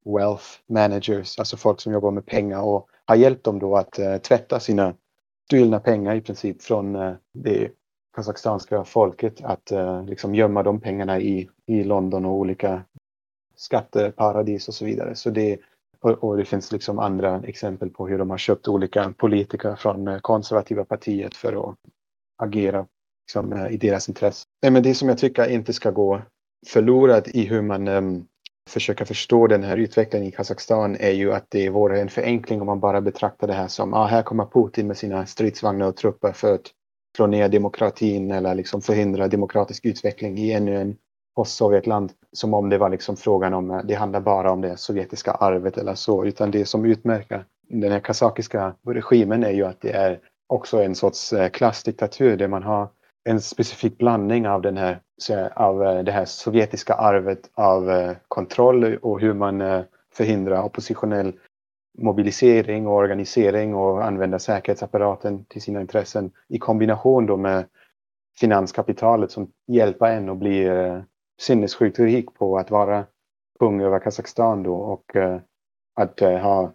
[0.05, 4.17] wealth managers, alltså folk som jobbar med pengar och har hjälpt dem då att uh,
[4.17, 4.93] tvätta sina
[5.51, 7.71] stulna pengar i princip från eh, det
[8.15, 12.83] kazakstanska folket att eh, liksom gömma de pengarna i, i London och olika
[13.55, 15.15] skatteparadis och så vidare.
[15.15, 15.59] Så det,
[15.99, 20.19] och det finns liksom andra exempel på hur de har köpt olika politiker från eh,
[20.19, 21.75] konservativa partiet för att
[22.43, 22.85] agera
[23.27, 24.45] liksom, i deras intresse.
[24.61, 26.21] men det som jag tycker inte ska gå
[26.67, 28.27] förlorat i hur man um,
[28.69, 32.67] försöka förstå den här utvecklingen i Kazakstan är ju att det vore en förenkling om
[32.67, 36.31] man bara betraktar det här som ah, här kommer Putin med sina stridsvagnar och trupper
[36.31, 36.71] för att
[37.15, 40.95] slå ner demokratin eller liksom förhindra demokratisk utveckling i ännu en
[41.35, 42.11] post-Sovjetland.
[42.31, 45.77] Som om det var liksom frågan om, eh, det handlar bara om det sovjetiska arvet
[45.77, 50.19] eller så, utan det som utmärker den här kazakiska regimen är ju att det är
[50.47, 52.89] också en sorts eh, klassdiktatur där man har
[53.23, 54.99] en specifik blandning av, den här,
[55.55, 59.81] av eh, det här sovjetiska arvet av eh, kontroll och hur man eh,
[60.13, 61.33] förhindrar oppositionell
[61.97, 67.65] mobilisering och organisering och använda säkerhetsapparaten till sina intressen i kombination då med
[68.39, 70.69] finanskapitalet som hjälper en att bli
[71.41, 73.05] sinnessjukt rik på att vara
[73.59, 75.15] kung över Kazakstan då och
[75.95, 76.73] att ha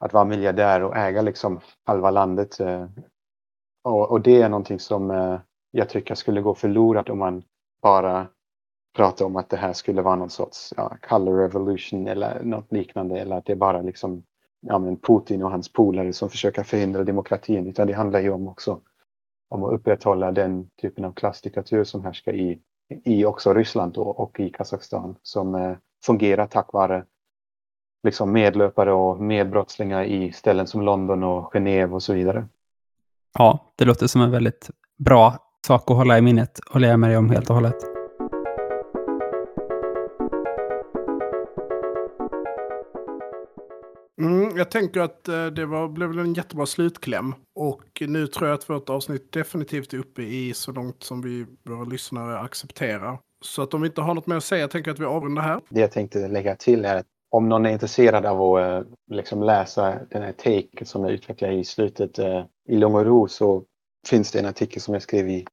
[0.00, 2.58] att vara miljardär och äga liksom halva landet
[3.88, 7.42] och, och, det är någonting som eh, jag tycker skulle gå förlorat om man
[7.82, 8.26] bara
[8.96, 13.20] pratar om att det här skulle vara någon sorts ja, color revolution eller något liknande
[13.20, 14.22] eller att det är bara liksom
[14.60, 18.48] ja, men Putin och hans polare som försöker förhindra demokratin utan det handlar ju om
[18.48, 18.80] också
[19.48, 22.60] om att upprätthålla den typen av klassdiktatur som härskar i
[23.04, 27.04] i också Ryssland då, och i Kazakstan som eh, fungerar tack vare
[28.02, 32.48] liksom medlöpare och medbrottslingar i ställen som London och Genève och så vidare.
[33.34, 37.16] Ja, det låter som en väldigt bra sak att hålla i minnet och lära mig
[37.16, 37.98] om helt och hållet.
[44.20, 47.34] Mm, jag tänker att eh, det var, blev en jättebra slutkläm.
[47.54, 51.46] Och nu tror jag att vårt avsnitt definitivt är uppe i så långt som vi
[51.64, 53.18] våra lyssnare accepterar.
[53.44, 55.42] Så att om vi inte har något mer att säga tänker jag att vi avrundar
[55.42, 55.60] här.
[55.68, 59.42] Det jag tänkte lägga till är att om någon är intresserad av att eh, liksom
[59.42, 63.64] läsa den här take som jag utvecklade i slutet eh, i lugn och ro så
[64.08, 65.46] finns det en artikel som jag skrev i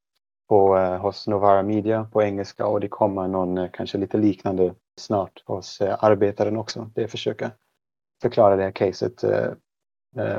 [0.49, 5.43] på, eh, hos Novara Media på engelska och det kommer någon kanske lite liknande snart
[5.45, 6.91] hos Arbetaren också.
[6.95, 7.51] Det försöker
[8.21, 9.23] förklara det här caset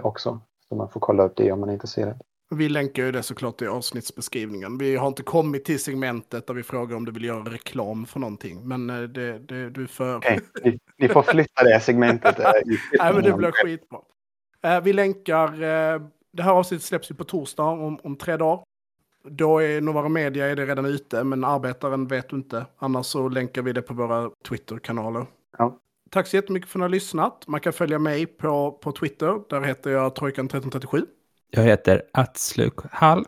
[0.02, 0.40] också.
[0.68, 2.22] Så man får kolla upp det om man är intresserad.
[2.50, 4.78] Vi länkar ju det såklart i avsnittsbeskrivningen.
[4.78, 8.20] Vi har inte kommit till segmentet där vi frågar om du vill göra reklam för
[8.20, 8.68] någonting.
[8.68, 10.16] Men eh, det, det, du för...
[10.16, 10.38] Okay.
[10.64, 12.38] Ni, ni, får flytta det segmentet.
[12.98, 14.00] Nej, men det blir skitbra.
[14.82, 15.48] Vi länkar,
[16.36, 18.64] det här avsnittet släpps ju på torsdag om, om tre dagar.
[19.24, 22.66] Då är Novara Media är det redan ute, men Arbetaren vet du inte.
[22.78, 25.26] Annars så länkar vi det på våra Twitter-kanaler.
[25.58, 25.78] Ja.
[26.10, 27.44] Tack så jättemycket för att ni har lyssnat.
[27.46, 29.40] Man kan följa mig på, på Twitter.
[29.48, 31.06] Där heter jag Trojkan1337.
[31.50, 33.26] Jag heter Atsluk Hall.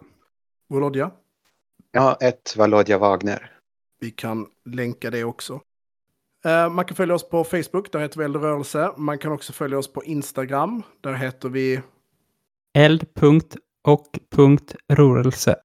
[0.69, 1.11] Volodja.
[1.93, 3.53] Ja, ett Volodja Wagner.
[4.01, 5.61] Vi kan länka det också.
[6.47, 8.93] Uh, man kan följa oss på Facebook, där heter vi Eldrörelse.
[8.97, 11.81] Man kan också följa oss på Instagram, där heter vi...
[12.75, 15.57] Eld.och.rörelse.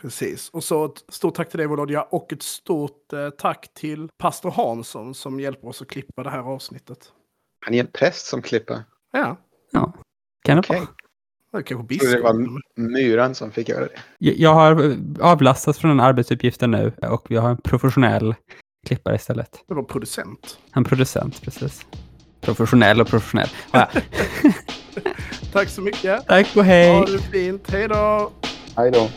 [0.00, 0.50] Precis.
[0.50, 4.50] Och så ett stort tack till dig Volodja och ett stort eh, tack till pastor
[4.50, 7.12] Hansson som hjälper oss att klippa det här avsnittet.
[7.60, 8.82] Han är en präst som klipper?
[9.12, 9.36] Ja.
[9.70, 9.92] Ja,
[10.42, 10.78] kan det okay.
[10.78, 10.88] vara.
[11.54, 12.10] Det kanske biskop.
[12.10, 13.90] Det var myran som fick göra det.
[14.18, 18.34] Jag har avlastats från den arbetsuppgiften nu och vi har en professionell
[18.86, 19.48] klippare istället.
[19.68, 20.58] Det var producent.
[20.74, 21.86] En producent, precis.
[22.40, 23.48] Professionell och professionell.
[23.72, 23.90] Ja.
[25.52, 26.26] Tack så mycket.
[26.26, 26.98] Tack och hej.
[26.98, 27.70] Ha det fint.
[27.70, 28.32] Hej då.
[28.76, 29.08] Hej då.